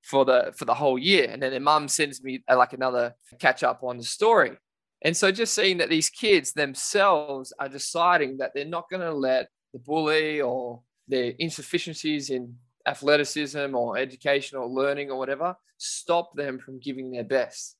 for 0.01 0.23
the 0.23 0.53
for 0.55 0.65
the 0.65 0.73
whole 0.73 0.99
year. 0.99 1.27
And 1.29 1.41
then 1.41 1.51
their 1.51 1.59
mum 1.59 1.87
sends 1.87 2.23
me 2.23 2.43
uh, 2.49 2.57
like 2.57 2.73
another 2.73 3.15
catch 3.39 3.63
up 3.63 3.83
on 3.83 3.97
the 3.97 4.03
story. 4.03 4.57
And 5.01 5.15
so 5.15 5.31
just 5.31 5.53
seeing 5.53 5.77
that 5.77 5.89
these 5.89 6.09
kids 6.09 6.53
themselves 6.53 7.53
are 7.59 7.69
deciding 7.69 8.37
that 8.37 8.51
they're 8.55 8.65
not 8.65 8.89
going 8.89 9.01
to 9.01 9.13
let 9.13 9.49
the 9.73 9.79
bully 9.79 10.41
or 10.41 10.81
their 11.07 11.33
insufficiencies 11.37 12.29
in 12.29 12.55
athleticism 12.87 13.75
or 13.75 13.97
education 13.97 14.57
or 14.57 14.67
learning 14.67 15.11
or 15.11 15.17
whatever 15.17 15.55
stop 15.77 16.35
them 16.35 16.57
from 16.57 16.79
giving 16.79 17.11
their 17.11 17.23
best. 17.23 17.75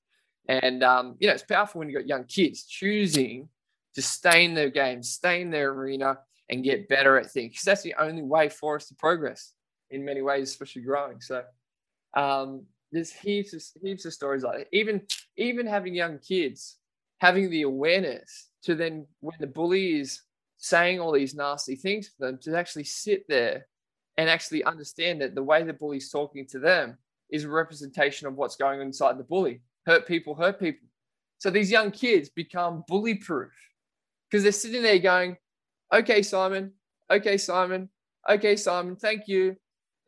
And 0.48 0.84
um, 0.84 1.16
you 1.20 1.28
know, 1.28 1.34
it's 1.34 1.44
powerful 1.44 1.80
when 1.80 1.90
you've 1.90 2.00
got 2.00 2.08
young 2.08 2.26
kids 2.26 2.66
choosing 2.66 3.50
to 3.96 4.02
stay 4.02 4.46
in 4.46 4.54
their 4.54 4.70
game, 4.70 5.02
stay 5.02 5.42
in 5.42 5.50
their 5.50 5.72
arena, 5.72 6.20
and 6.50 6.64
get 6.64 6.88
better 6.88 7.18
at 7.18 7.32
things. 7.32 7.54
Because 7.54 7.66
that's 7.66 7.82
the 7.82 7.96
only 8.00 8.22
way 8.22 8.50
for 8.50 8.76
us 8.76 8.88
to 8.90 8.96
progress 8.96 9.54
in 9.90 10.06
many 10.06 10.22
ways, 10.22 10.50
especially 10.50 10.84
growing. 10.84 11.22
So 11.22 11.44
um, 12.16 12.66
there's 12.92 13.12
heaps 13.12 13.54
of 13.54 13.64
heaps 13.82 14.06
of 14.06 14.14
stories 14.14 14.44
like 14.44 14.58
that. 14.60 14.68
Even 14.72 15.02
even 15.38 15.66
having 15.66 15.96
young 15.96 16.20
kids 16.20 16.78
having 17.18 17.50
the 17.50 17.64
awareness 17.64 18.50
to 18.64 18.76
then 18.76 19.06
when 19.22 19.36
the 19.40 19.48
bully 19.48 20.00
is 20.00 20.22
saying 20.58 21.00
all 21.00 21.12
these 21.12 21.36
nasty 21.36 21.76
things 21.76 22.08
to 22.08 22.14
them 22.20 22.40
to 22.42 22.56
actually 22.58 22.84
sit 22.84 23.26
there 23.28 23.68
and 24.18 24.30
actually 24.30 24.64
understand 24.64 25.22
that 25.22 25.36
the 25.36 25.44
way 25.44 25.64
the 25.64 25.74
bully's 25.74 26.10
talking 26.10 26.46
to 26.46 26.60
them 26.60 26.98
is 27.30 27.44
a 27.44 27.50
representation 27.50 28.28
of 28.28 28.36
what's 28.36 28.56
going 28.56 28.80
on 28.80 28.86
inside 28.86 29.18
the 29.18 29.24
bully. 29.24 29.62
Hurt 29.86 30.08
people, 30.08 30.36
hurt 30.36 30.60
people. 30.60 30.88
So 31.38 31.50
these 31.50 31.70
young 31.70 31.92
kids 31.92 32.30
become 32.30 32.84
bully 32.88 33.16
proof 33.16 33.52
because 34.30 34.44
they're 34.44 34.52
sitting 34.52 34.82
there 34.82 35.00
going, 35.00 35.38
okay, 35.94 36.22
Simon, 36.22 36.72
okay, 37.12 37.38
Simon, 37.38 37.90
okay, 38.30 38.56
Simon, 38.56 38.96
thank 38.96 39.28
you. 39.28 39.56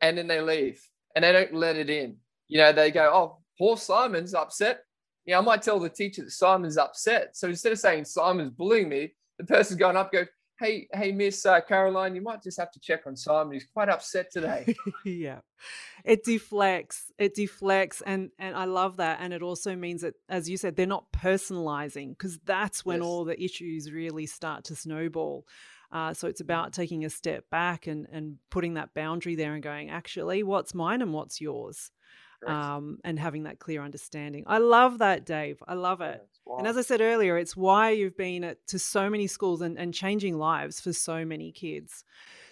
And 0.00 0.18
then 0.18 0.26
they 0.26 0.40
leave 0.40 0.80
and 1.14 1.24
they 1.24 1.32
don't 1.32 1.54
let 1.54 1.76
it 1.76 1.90
in. 1.90 2.16
You 2.48 2.58
know, 2.58 2.72
they 2.72 2.90
go, 2.90 3.10
oh, 3.12 3.38
poor 3.58 3.76
Simon's 3.76 4.34
upset. 4.34 4.80
Yeah, 5.26 5.38
I 5.38 5.42
might 5.42 5.62
tell 5.62 5.78
the 5.78 5.90
teacher 5.90 6.24
that 6.24 6.30
Simon's 6.30 6.78
upset. 6.78 7.36
So 7.36 7.48
instead 7.48 7.72
of 7.72 7.78
saying 7.78 8.06
Simon's 8.06 8.50
bullying 8.50 8.88
me, 8.88 9.12
the 9.38 9.44
person's 9.44 9.78
going 9.78 9.96
up, 9.96 10.10
go, 10.10 10.24
hey, 10.58 10.88
hey, 10.92 11.12
Miss 11.12 11.46
uh, 11.46 11.60
Caroline, 11.60 12.14
you 12.14 12.22
might 12.22 12.42
just 12.42 12.58
have 12.58 12.70
to 12.72 12.80
check 12.80 13.06
on 13.06 13.16
Simon. 13.16 13.52
He's 13.52 13.66
quite 13.66 13.88
upset 13.88 14.30
today. 14.32 14.74
yeah, 15.04 15.40
it 16.04 16.24
deflects. 16.24 17.12
It 17.18 17.34
deflects, 17.34 18.02
and 18.02 18.30
and 18.38 18.56
I 18.56 18.64
love 18.64 18.96
that. 18.98 19.18
And 19.20 19.32
it 19.32 19.42
also 19.42 19.76
means 19.76 20.02
that, 20.02 20.14
as 20.28 20.48
you 20.48 20.56
said, 20.56 20.76
they're 20.76 20.86
not 20.86 21.12
personalizing 21.12 22.10
because 22.10 22.38
that's 22.44 22.84
when 22.84 22.98
yes. 22.98 23.06
all 23.06 23.24
the 23.24 23.42
issues 23.42 23.92
really 23.92 24.26
start 24.26 24.64
to 24.64 24.76
snowball. 24.76 25.46
Uh, 25.90 26.12
so 26.12 26.28
it's 26.28 26.42
mm. 26.42 26.44
about 26.44 26.72
taking 26.72 27.04
a 27.04 27.10
step 27.10 27.48
back 27.50 27.86
and 27.86 28.06
and 28.12 28.36
putting 28.50 28.74
that 28.74 28.94
boundary 28.94 29.34
there 29.34 29.54
and 29.54 29.62
going, 29.62 29.90
actually, 29.90 30.42
what's 30.42 30.74
mine 30.74 31.02
and 31.02 31.12
what's 31.12 31.40
yours 31.40 31.90
um, 32.46 32.98
and 33.04 33.18
having 33.18 33.44
that 33.44 33.58
clear 33.58 33.82
understanding. 33.82 34.44
I 34.46 34.58
love 34.58 34.98
that, 34.98 35.26
Dave. 35.26 35.62
I 35.66 35.74
love 35.74 36.00
it. 36.00 36.26
And 36.56 36.66
as 36.66 36.76
I 36.76 36.82
said 36.82 37.00
earlier, 37.00 37.36
it's 37.36 37.56
why 37.56 37.90
you've 37.90 38.16
been 38.16 38.44
at, 38.44 38.66
to 38.68 38.78
so 38.78 39.10
many 39.10 39.26
schools 39.26 39.60
and, 39.60 39.78
and 39.78 39.92
changing 39.92 40.38
lives 40.38 40.80
for 40.80 40.92
so 40.92 41.24
many 41.24 41.52
kids. 41.52 42.04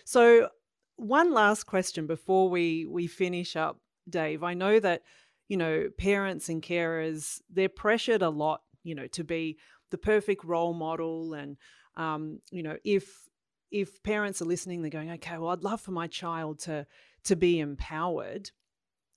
So, 0.04 0.50
one 0.96 1.32
last 1.32 1.64
question 1.64 2.06
before 2.06 2.48
we 2.48 2.86
we 2.86 3.06
finish 3.06 3.56
up, 3.56 3.80
Dave. 4.08 4.42
I 4.42 4.54
know 4.54 4.78
that 4.80 5.02
you 5.48 5.56
know 5.56 5.88
parents 5.98 6.48
and 6.48 6.62
carers 6.62 7.40
they're 7.50 7.68
pressured 7.68 8.22
a 8.22 8.30
lot, 8.30 8.62
you 8.82 8.94
know, 8.94 9.06
to 9.08 9.24
be 9.24 9.58
the 9.90 9.98
perfect 9.98 10.44
role 10.44 10.74
model, 10.74 11.34
and 11.34 11.56
um, 11.96 12.40
you 12.50 12.62
know 12.62 12.76
if 12.84 13.26
if 13.70 14.02
parents 14.02 14.40
are 14.40 14.46
listening, 14.46 14.82
they're 14.82 14.90
going, 14.90 15.10
okay, 15.10 15.38
well, 15.38 15.50
I'd 15.50 15.64
love 15.64 15.80
for 15.80 15.90
my 15.92 16.06
child 16.06 16.60
to 16.60 16.86
to 17.24 17.36
be 17.36 17.60
empowered 17.60 18.50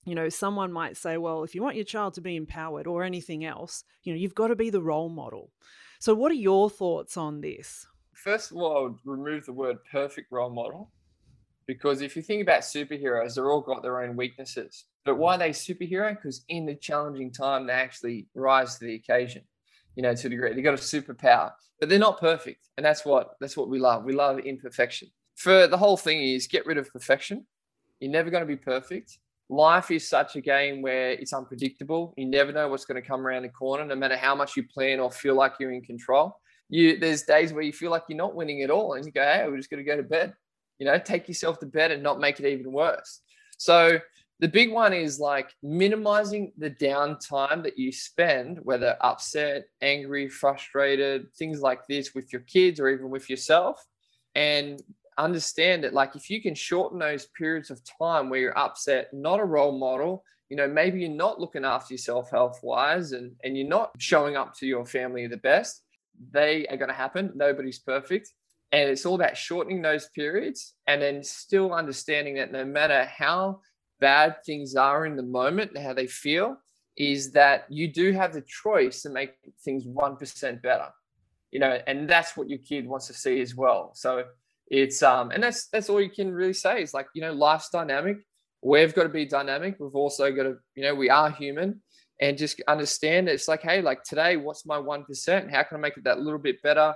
you 0.05 0.15
know, 0.15 0.29
someone 0.29 0.71
might 0.71 0.97
say, 0.97 1.17
well, 1.17 1.43
if 1.43 1.53
you 1.53 1.61
want 1.61 1.75
your 1.75 1.85
child 1.85 2.13
to 2.15 2.21
be 2.21 2.35
empowered 2.35 2.87
or 2.87 3.03
anything 3.03 3.45
else, 3.45 3.83
you 4.03 4.13
know, 4.13 4.19
you've 4.19 4.35
got 4.35 4.47
to 4.47 4.55
be 4.55 4.69
the 4.69 4.81
role 4.81 5.09
model. 5.09 5.51
So, 5.99 6.13
what 6.13 6.31
are 6.31 6.35
your 6.35 6.69
thoughts 6.69 7.17
on 7.17 7.41
this? 7.41 7.85
First 8.13 8.51
of 8.51 8.57
all, 8.57 8.77
I 8.77 8.81
would 8.81 8.97
remove 9.05 9.45
the 9.45 9.53
word 9.53 9.77
perfect 9.91 10.31
role 10.31 10.49
model 10.49 10.91
because 11.67 12.01
if 12.01 12.15
you 12.15 12.21
think 12.21 12.41
about 12.41 12.61
superheroes, 12.61 13.35
they're 13.35 13.51
all 13.51 13.61
got 13.61 13.83
their 13.83 14.01
own 14.01 14.15
weaknesses. 14.15 14.85
But 15.05 15.17
why 15.17 15.35
are 15.35 15.37
they 15.37 15.51
superhero? 15.51 16.15
Because 16.15 16.43
in 16.49 16.65
the 16.65 16.75
challenging 16.75 17.31
time, 17.31 17.67
they 17.67 17.73
actually 17.73 18.27
rise 18.33 18.77
to 18.77 18.85
the 18.85 18.95
occasion, 18.95 19.43
you 19.95 20.03
know, 20.03 20.15
to 20.15 20.27
a 20.27 20.29
degree. 20.29 20.53
They 20.53 20.61
got 20.61 20.73
a 20.73 20.77
superpower, 20.77 21.51
but 21.79 21.89
they're 21.89 21.99
not 21.99 22.19
perfect. 22.19 22.69
And 22.77 22.85
that's 22.85 23.05
what 23.05 23.35
that's 23.39 23.55
what 23.55 23.69
we 23.69 23.79
love. 23.79 24.03
We 24.03 24.13
love 24.13 24.39
imperfection. 24.39 25.09
For 25.35 25.67
the 25.67 25.77
whole 25.77 25.97
thing 25.97 26.21
is 26.21 26.47
get 26.47 26.65
rid 26.65 26.77
of 26.77 26.91
perfection. 26.91 27.45
You're 27.99 28.11
never 28.11 28.29
going 28.29 28.41
to 28.41 28.47
be 28.47 28.55
perfect 28.55 29.19
life 29.49 29.89
is 29.89 30.07
such 30.07 30.35
a 30.35 30.41
game 30.41 30.81
where 30.81 31.11
it's 31.11 31.33
unpredictable. 31.33 32.13
You 32.17 32.27
never 32.27 32.51
know 32.51 32.69
what's 32.69 32.85
going 32.85 33.01
to 33.01 33.07
come 33.07 33.25
around 33.25 33.43
the 33.43 33.49
corner, 33.49 33.83
no 33.83 33.95
matter 33.95 34.15
how 34.15 34.35
much 34.35 34.55
you 34.55 34.63
plan 34.63 34.99
or 34.99 35.11
feel 35.11 35.35
like 35.35 35.53
you're 35.59 35.71
in 35.71 35.81
control. 35.81 36.39
You 36.69 36.99
there's 36.99 37.23
days 37.23 37.51
where 37.51 37.63
you 37.63 37.73
feel 37.73 37.89
like 37.89 38.03
you're 38.07 38.17
not 38.17 38.35
winning 38.35 38.61
at 38.61 38.69
all, 38.69 38.93
and 38.93 39.05
you 39.05 39.11
go, 39.11 39.23
"Hey, 39.23 39.45
we're 39.47 39.57
just 39.57 39.71
going 39.71 39.83
to 39.83 39.89
go 39.89 39.97
to 39.97 40.03
bed." 40.03 40.33
You 40.77 40.85
know, 40.85 40.97
take 40.99 41.27
yourself 41.27 41.59
to 41.59 41.65
bed 41.65 41.91
and 41.91 42.03
not 42.03 42.19
make 42.19 42.39
it 42.39 42.45
even 42.45 42.71
worse. 42.71 43.21
So 43.57 43.99
the 44.39 44.47
big 44.47 44.71
one 44.71 44.93
is 44.93 45.19
like 45.19 45.53
minimizing 45.61 46.53
the 46.57 46.69
downtime 46.69 47.63
that 47.63 47.77
you 47.77 47.91
spend, 47.91 48.59
whether 48.63 48.95
upset, 49.01 49.65
angry, 49.81 50.29
frustrated, 50.29 51.33
things 51.35 51.59
like 51.59 51.85
this 51.89 52.15
with 52.15 52.31
your 52.31 52.43
kids 52.43 52.79
or 52.79 52.87
even 52.87 53.09
with 53.09 53.29
yourself, 53.29 53.83
and 54.35 54.81
understand 55.19 55.85
it. 55.85 55.93
Like 55.93 56.15
if 56.15 56.29
you 56.29 56.41
can 56.41 56.55
shorten 56.55 56.99
those 56.99 57.27
periods 57.37 57.69
of 57.69 57.81
time 57.99 58.29
where 58.29 58.39
you're 58.39 58.57
upset, 58.57 59.13
not 59.13 59.39
a 59.39 59.45
role 59.45 59.77
model, 59.77 60.23
you 60.49 60.57
know, 60.57 60.67
maybe 60.67 61.01
you're 61.01 61.09
not 61.09 61.39
looking 61.39 61.65
after 61.65 61.93
yourself 61.93 62.31
health 62.31 62.59
wise 62.63 63.11
and, 63.11 63.33
and 63.43 63.57
you're 63.57 63.67
not 63.67 63.91
showing 63.99 64.35
up 64.35 64.55
to 64.55 64.65
your 64.65 64.85
family 64.85 65.27
the 65.27 65.37
best, 65.37 65.83
they 66.31 66.65
are 66.67 66.77
going 66.77 66.89
to 66.89 66.95
happen. 66.95 67.31
Nobody's 67.35 67.79
perfect. 67.79 68.31
And 68.71 68.89
it's 68.89 69.05
all 69.05 69.15
about 69.15 69.37
shortening 69.37 69.81
those 69.81 70.09
periods 70.09 70.75
and 70.87 71.01
then 71.01 71.23
still 71.23 71.73
understanding 71.73 72.35
that 72.35 72.51
no 72.51 72.65
matter 72.65 73.05
how 73.05 73.61
bad 73.99 74.37
things 74.45 74.75
are 74.75 75.05
in 75.05 75.15
the 75.15 75.23
moment 75.23 75.71
and 75.75 75.83
how 75.83 75.93
they 75.93 76.07
feel, 76.07 76.57
is 76.97 77.31
that 77.31 77.65
you 77.69 77.91
do 77.91 78.11
have 78.11 78.33
the 78.33 78.41
choice 78.41 79.01
to 79.01 79.09
make 79.09 79.31
things 79.63 79.85
1% 79.85 80.61
better. 80.61 80.87
You 81.51 81.59
know, 81.59 81.79
and 81.87 82.07
that's 82.07 82.37
what 82.37 82.49
your 82.49 82.59
kid 82.59 82.87
wants 82.87 83.07
to 83.07 83.13
see 83.13 83.41
as 83.41 83.55
well. 83.55 83.91
So 83.95 84.25
it's 84.69 85.01
um 85.01 85.31
and 85.31 85.41
that's 85.41 85.67
that's 85.67 85.89
all 85.89 86.01
you 86.01 86.09
can 86.09 86.31
really 86.31 86.53
say 86.53 86.81
is 86.81 86.93
like 86.93 87.07
you 87.13 87.21
know 87.21 87.33
life's 87.33 87.69
dynamic. 87.69 88.17
We've 88.61 88.93
got 88.93 89.03
to 89.03 89.09
be 89.09 89.25
dynamic. 89.25 89.77
We've 89.79 89.95
also 89.95 90.31
got 90.31 90.43
to 90.43 90.57
you 90.75 90.83
know 90.83 90.95
we 90.95 91.09
are 91.09 91.31
human 91.31 91.81
and 92.21 92.37
just 92.37 92.61
understand 92.67 93.29
it's 93.29 93.47
like 93.47 93.61
hey 93.61 93.81
like 93.81 94.03
today 94.03 94.35
what's 94.35 94.65
my 94.65 94.77
1% 94.77 95.49
how 95.49 95.63
can 95.63 95.77
i 95.77 95.79
make 95.79 95.97
it 95.97 96.03
that 96.03 96.19
little 96.19 96.39
bit 96.39 96.61
better? 96.61 96.93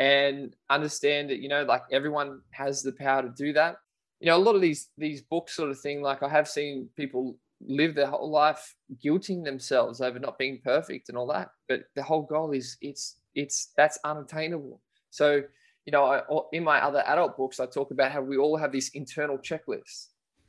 And 0.00 0.54
understand 0.70 1.30
that 1.30 1.40
you 1.40 1.48
know 1.48 1.64
like 1.64 1.82
everyone 1.90 2.40
has 2.50 2.82
the 2.82 2.92
power 2.92 3.22
to 3.22 3.30
do 3.36 3.52
that. 3.54 3.76
You 4.20 4.26
know 4.26 4.36
a 4.36 4.38
lot 4.38 4.54
of 4.54 4.60
these 4.60 4.88
these 4.96 5.22
books 5.22 5.56
sort 5.56 5.70
of 5.70 5.80
thing 5.80 6.02
like 6.02 6.22
i 6.22 6.28
have 6.28 6.48
seen 6.48 6.88
people 6.96 7.36
live 7.60 7.94
their 7.96 8.06
whole 8.06 8.30
life 8.30 8.76
guilting 9.04 9.44
themselves 9.44 10.00
over 10.00 10.20
not 10.20 10.38
being 10.38 10.60
perfect 10.62 11.08
and 11.08 11.18
all 11.18 11.26
that 11.26 11.48
but 11.68 11.82
the 11.96 12.02
whole 12.02 12.22
goal 12.22 12.52
is 12.52 12.76
it's 12.80 13.16
it's 13.38 13.72
that's 13.76 13.98
unattainable. 14.04 14.80
So 15.10 15.42
you 15.86 15.92
know, 15.92 16.04
I, 16.04 16.22
in 16.52 16.64
my 16.64 16.80
other 16.80 17.02
adult 17.06 17.36
books, 17.36 17.60
I 17.60 17.66
talk 17.66 17.90
about 17.90 18.12
how 18.12 18.20
we 18.20 18.36
all 18.36 18.56
have 18.56 18.72
these 18.72 18.90
internal 18.90 19.38
checklists. 19.38 20.08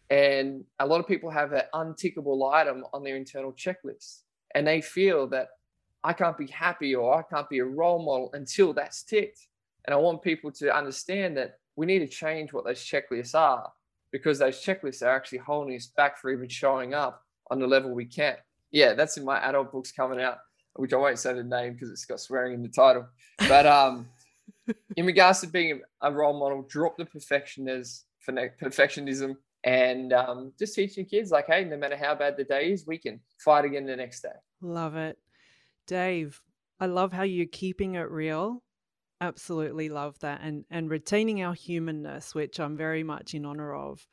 And 0.10 0.66
a 0.80 0.86
lot 0.86 1.00
of 1.00 1.08
people 1.08 1.30
have 1.30 1.54
an 1.54 1.64
untickable 1.74 2.52
item 2.52 2.84
on 2.94 3.04
their 3.04 3.16
internal 3.16 3.54
checklist. 3.54 4.22
And 4.56 4.66
they 4.66 4.82
feel 4.82 5.28
that 5.28 5.50
I 6.04 6.14
can't 6.14 6.38
be 6.38 6.48
happy 6.48 6.96
or 6.96 7.20
I 7.20 7.22
can't 7.22 7.50
be 7.50 7.60
a 7.60 7.66
role 7.66 8.04
model 8.04 8.32
until 8.34 8.74
that's 8.74 9.04
ticked. 9.04 9.48
And 9.86 9.94
I 9.94 9.98
want 9.98 10.22
people 10.22 10.52
to 10.54 10.76
understand 10.76 11.38
that 11.38 11.60
we 11.76 11.86
need 11.86 12.00
to 12.00 12.08
change 12.08 12.52
what 12.52 12.66
those 12.66 12.80
checklists 12.80 13.36
are 13.36 13.72
because 14.12 14.40
those 14.40 14.64
checklists 14.64 15.02
are 15.04 15.16
actually 15.16 15.38
holding 15.40 15.76
us 15.76 15.88
back 15.88 16.18
for 16.18 16.32
even 16.32 16.50
showing 16.50 16.94
up 16.94 17.24
on 17.52 17.60
the 17.60 17.68
level 17.68 17.92
we 17.92 18.06
can. 18.06 18.36
Yeah, 18.72 18.94
that's 18.94 19.18
in 19.18 19.26
my 19.26 19.40
adult 19.40 19.72
books 19.72 19.92
coming 19.92 20.22
out, 20.22 20.40
which 20.74 20.94
I 20.94 20.98
won't 20.98 21.20
say 21.20 21.34
the 21.34 21.44
name 21.44 21.74
because 21.74 21.92
it's 21.92 22.06
got 22.06 22.20
swearing 22.20 22.54
in 22.54 22.62
the 22.62 22.70
title. 22.70 23.08
But 23.48 23.66
um, 23.66 24.08
in 24.96 25.06
regards 25.06 25.42
to 25.42 25.48
being 25.48 25.82
a 26.02 26.12
role 26.12 26.38
model, 26.38 26.64
drop 26.64 26.98
the 26.98 27.06
perfectionism, 27.06 28.04
perfectionism, 28.28 29.36
and 29.64 30.14
um, 30.14 30.54
just 30.58 30.76
teaching 30.76 31.06
kids 31.06 31.32
like, 31.32 31.48
hey, 31.48 31.64
no 31.64 31.78
matter 31.78 31.98
how 31.98 32.16
bad 32.16 32.38
the 32.38 32.44
day 32.44 32.72
is, 32.72 32.86
we 32.86 32.98
can 32.98 33.20
fight 33.38 33.66
again 33.66 33.86
the 33.86 33.96
next 33.96 34.22
day. 34.22 34.30
Love 34.62 34.96
it, 34.96 35.18
Dave. 35.88 36.42
I 36.80 36.86
love 36.86 37.12
how 37.12 37.24
you're 37.24 37.46
keeping 37.46 37.96
it 37.96 38.10
real. 38.10 38.64
Absolutely 39.22 39.90
love 39.90 40.18
that, 40.20 40.40
and 40.42 40.64
and 40.72 40.90
retaining 40.90 41.44
our 41.44 41.54
humanness, 41.54 42.34
which 42.34 42.60
I'm 42.60 42.78
very 42.78 43.04
much 43.04 43.34
in 43.34 43.46
honor 43.46 43.76
of. 43.76 44.08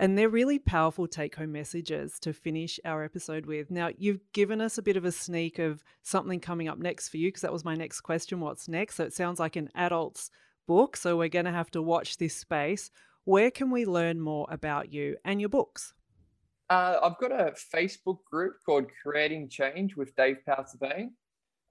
And 0.00 0.16
they're 0.16 0.30
really 0.30 0.58
powerful 0.58 1.06
take 1.06 1.36
home 1.36 1.52
messages 1.52 2.18
to 2.20 2.32
finish 2.32 2.80
our 2.86 3.04
episode 3.04 3.44
with. 3.44 3.70
Now, 3.70 3.90
you've 3.98 4.22
given 4.32 4.62
us 4.62 4.78
a 4.78 4.82
bit 4.82 4.96
of 4.96 5.04
a 5.04 5.12
sneak 5.12 5.58
of 5.58 5.84
something 6.02 6.40
coming 6.40 6.68
up 6.68 6.78
next 6.78 7.10
for 7.10 7.18
you, 7.18 7.28
because 7.28 7.42
that 7.42 7.52
was 7.52 7.66
my 7.66 7.74
next 7.74 8.00
question 8.00 8.40
what's 8.40 8.66
next? 8.66 8.94
So 8.94 9.04
it 9.04 9.12
sounds 9.12 9.38
like 9.38 9.56
an 9.56 9.68
adult's 9.74 10.30
book. 10.66 10.96
So 10.96 11.18
we're 11.18 11.28
going 11.28 11.44
to 11.44 11.50
have 11.52 11.70
to 11.72 11.82
watch 11.82 12.16
this 12.16 12.34
space. 12.34 12.90
Where 13.24 13.50
can 13.50 13.70
we 13.70 13.84
learn 13.84 14.22
more 14.22 14.46
about 14.48 14.90
you 14.90 15.18
and 15.22 15.38
your 15.38 15.50
books? 15.50 15.92
Uh, 16.70 16.96
I've 17.02 17.18
got 17.18 17.32
a 17.32 17.52
Facebook 17.52 18.24
group 18.24 18.54
called 18.64 18.86
Creating 19.02 19.50
Change 19.50 19.96
with 19.96 20.16
Dave 20.16 20.38
Powter 20.48 21.10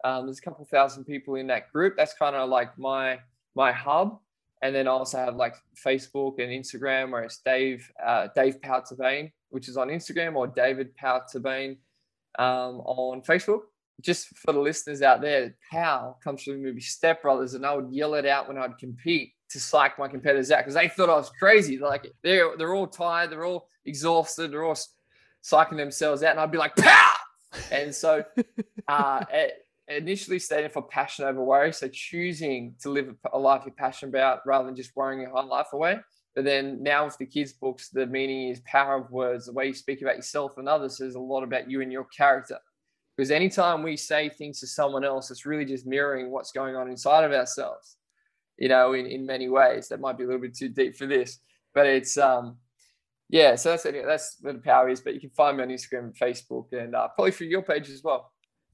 Um, 0.04 0.28
there's 0.28 0.38
a 0.38 0.42
couple 0.44 0.66
thousand 0.66 1.06
people 1.06 1.34
in 1.34 1.48
that 1.48 1.72
group. 1.72 1.96
That's 1.98 2.14
kind 2.14 2.36
of 2.36 2.48
like 2.48 2.78
my 2.78 3.22
my 3.56 3.72
hub. 3.72 4.20
And 4.62 4.76
then 4.76 4.88
I 4.88 4.92
also 4.92 5.18
have 5.18 5.36
like 5.36 5.56
Facebook 5.86 6.40
and 6.40 6.52
Instagram 6.52 7.12
where 7.12 7.24
it's 7.24 7.40
Dave 7.46 7.90
uh, 8.06 8.28
Dave 8.36 8.60
Powter 8.62 9.32
which 9.50 9.68
is 9.68 9.78
on 9.78 9.88
Instagram, 9.88 10.36
or 10.36 10.48
David 10.48 10.90
Powter 10.98 11.78
um, 12.38 12.82
on 12.82 13.22
Facebook. 13.22 13.62
Just 14.02 14.28
for 14.38 14.54
the 14.54 14.60
listeners 14.60 15.02
out 15.02 15.22
there, 15.22 15.56
Pow 15.72 16.16
comes 16.24 16.44
from 16.44 16.54
the 16.54 16.60
movie 16.60 16.80
Step 16.80 17.22
Brothers, 17.22 17.54
and 17.54 17.66
I 17.66 17.74
would 17.74 17.92
yell 17.92 18.14
it 18.14 18.26
out 18.26 18.48
when 18.48 18.58
I'd 18.58 18.78
compete 18.78 19.34
to 19.50 19.60
psych 19.60 19.98
my 19.98 20.08
competitors 20.08 20.52
out 20.52 20.60
because 20.60 20.76
they 20.76 20.88
thought 20.88 21.10
I 21.10 21.16
was 21.16 21.32
crazy. 21.32 21.78
Like 21.78 22.08
they're 22.24 22.56
they're 22.58 22.76
all 22.76 22.88
tired, 22.88 23.32
they're 23.32 23.46
all 23.46 23.68
exhausted, 23.86 24.52
they're 24.52 24.64
all 24.64 24.78
psyching 25.44 25.78
themselves 25.78 26.24
out, 26.24 26.32
and 26.32 26.40
I'd 26.40 26.52
be 26.52 26.58
like 26.58 26.76
Pow! 26.76 27.14
And 27.72 27.94
so 27.94 28.24
uh, 28.88 29.26
it, 29.32 29.66
initially 29.90 30.40
standing 30.40 30.70
for 30.70 30.84
passion 30.84 31.26
over 31.26 31.44
worry. 31.44 31.74
So 31.74 31.88
choosing 31.88 32.76
to 32.82 32.90
live 32.90 33.14
a 33.34 33.40
life 33.40 33.64
you're 33.66 33.74
passionate 33.74 34.10
about 34.10 34.46
rather 34.46 34.66
than 34.66 34.76
just 34.76 34.96
worrying 34.96 35.22
your 35.22 35.32
whole 35.32 35.48
life 35.48 35.74
away. 35.74 36.00
But 36.36 36.46
then 36.46 36.82
now 36.84 37.06
with 37.06 37.18
the 37.18 37.26
kids' 37.26 37.54
books, 37.54 37.90
the 37.90 38.06
meaning 38.06 38.50
is 38.50 38.62
power 38.62 38.98
of 38.98 39.12
words. 39.12 39.48
The 39.48 39.54
way 39.54 39.68
you 39.68 39.74
speak 39.74 40.02
about 40.02 40.16
yourself 40.16 40.58
and 40.58 40.70
others 40.70 40.98
says 40.98 41.16
a 41.16 41.20
lot 41.20 41.44
about 41.44 41.70
you 41.70 41.82
and 41.82 41.92
your 41.92 42.06
character. 42.06 42.58
Because 43.18 43.32
anytime 43.32 43.84
we 43.84 43.98
say 43.98 44.30
things 44.30 44.60
to 44.62 44.68
someone 44.68 45.04
else, 45.04 45.32
it's 45.32 45.46
really 45.46 45.66
just 45.66 45.86
mirroring 45.86 46.32
what's 46.32 46.52
going 46.52 46.76
on 46.76 46.90
inside 46.90 47.26
of 47.26 47.34
ourselves, 47.34 47.98
you 48.58 48.70
know, 48.70 48.94
in, 48.94 49.08
in 49.08 49.26
many 49.26 49.50
ways. 49.50 49.90
That 49.90 50.00
might 50.00 50.18
be 50.18 50.24
a 50.24 50.28
little 50.28 50.42
bit 50.42 50.56
too 50.56 50.70
deep 50.70 50.96
for 50.96 51.06
this, 51.06 51.40
but 51.74 51.86
it's, 51.86 52.18
um, 52.18 52.58
yeah, 53.28 53.56
so 53.56 53.72
that's, 53.72 53.84
that's 53.84 54.38
where 54.40 54.54
the 54.54 54.60
power 54.60 54.88
is. 54.88 55.02
But 55.02 55.16
you 55.16 55.20
can 55.20 55.32
find 55.32 55.58
me 55.58 55.64
on 55.64 55.70
Instagram 55.70 56.06
and 56.06 56.16
Facebook 56.16 56.72
and 56.72 56.96
uh, 56.96 57.10
probably 57.10 57.32
through 57.32 57.48
your 57.48 57.64
page 57.64 57.90
as 57.90 58.04
well. 58.04 58.32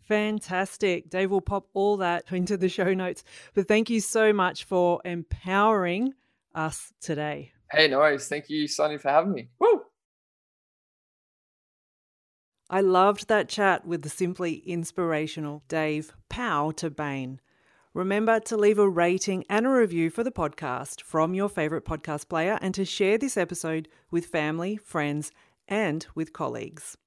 Fantastic. 0.07 1.09
Dave 1.09 1.31
will 1.31 1.41
pop 1.41 1.67
all 1.73 1.97
that 1.97 2.25
into 2.31 2.57
the 2.57 2.69
show 2.69 2.93
notes. 2.93 3.23
But 3.53 3.67
thank 3.67 3.89
you 3.89 3.99
so 3.99 4.33
much 4.33 4.63
for 4.63 5.01
empowering 5.03 6.13
us 6.53 6.93
today. 7.01 7.51
Hey, 7.71 7.87
no 7.87 7.99
worries. 7.99 8.27
Thank 8.27 8.49
you, 8.49 8.67
Sonny, 8.67 8.97
for 8.97 9.09
having 9.09 9.33
me. 9.33 9.49
Woo! 9.59 9.81
I 12.69 12.81
loved 12.81 13.27
that 13.27 13.47
chat 13.47 13.85
with 13.85 14.01
the 14.01 14.09
simply 14.09 14.55
inspirational 14.55 15.63
Dave 15.67 16.13
Pow 16.29 16.71
to 16.71 16.89
Bain. 16.89 17.39
Remember 17.93 18.39
to 18.41 18.57
leave 18.57 18.79
a 18.79 18.89
rating 18.89 19.45
and 19.49 19.65
a 19.65 19.69
review 19.69 20.09
for 20.09 20.23
the 20.23 20.31
podcast 20.31 21.01
from 21.01 21.33
your 21.33 21.47
favourite 21.47 21.85
podcast 21.85 22.27
player 22.27 22.57
and 22.61 22.73
to 22.73 22.83
share 22.83 23.17
this 23.17 23.37
episode 23.37 23.87
with 24.11 24.25
family, 24.25 24.77
friends, 24.77 25.31
and 25.67 26.05
with 26.15 26.33
colleagues. 26.33 26.97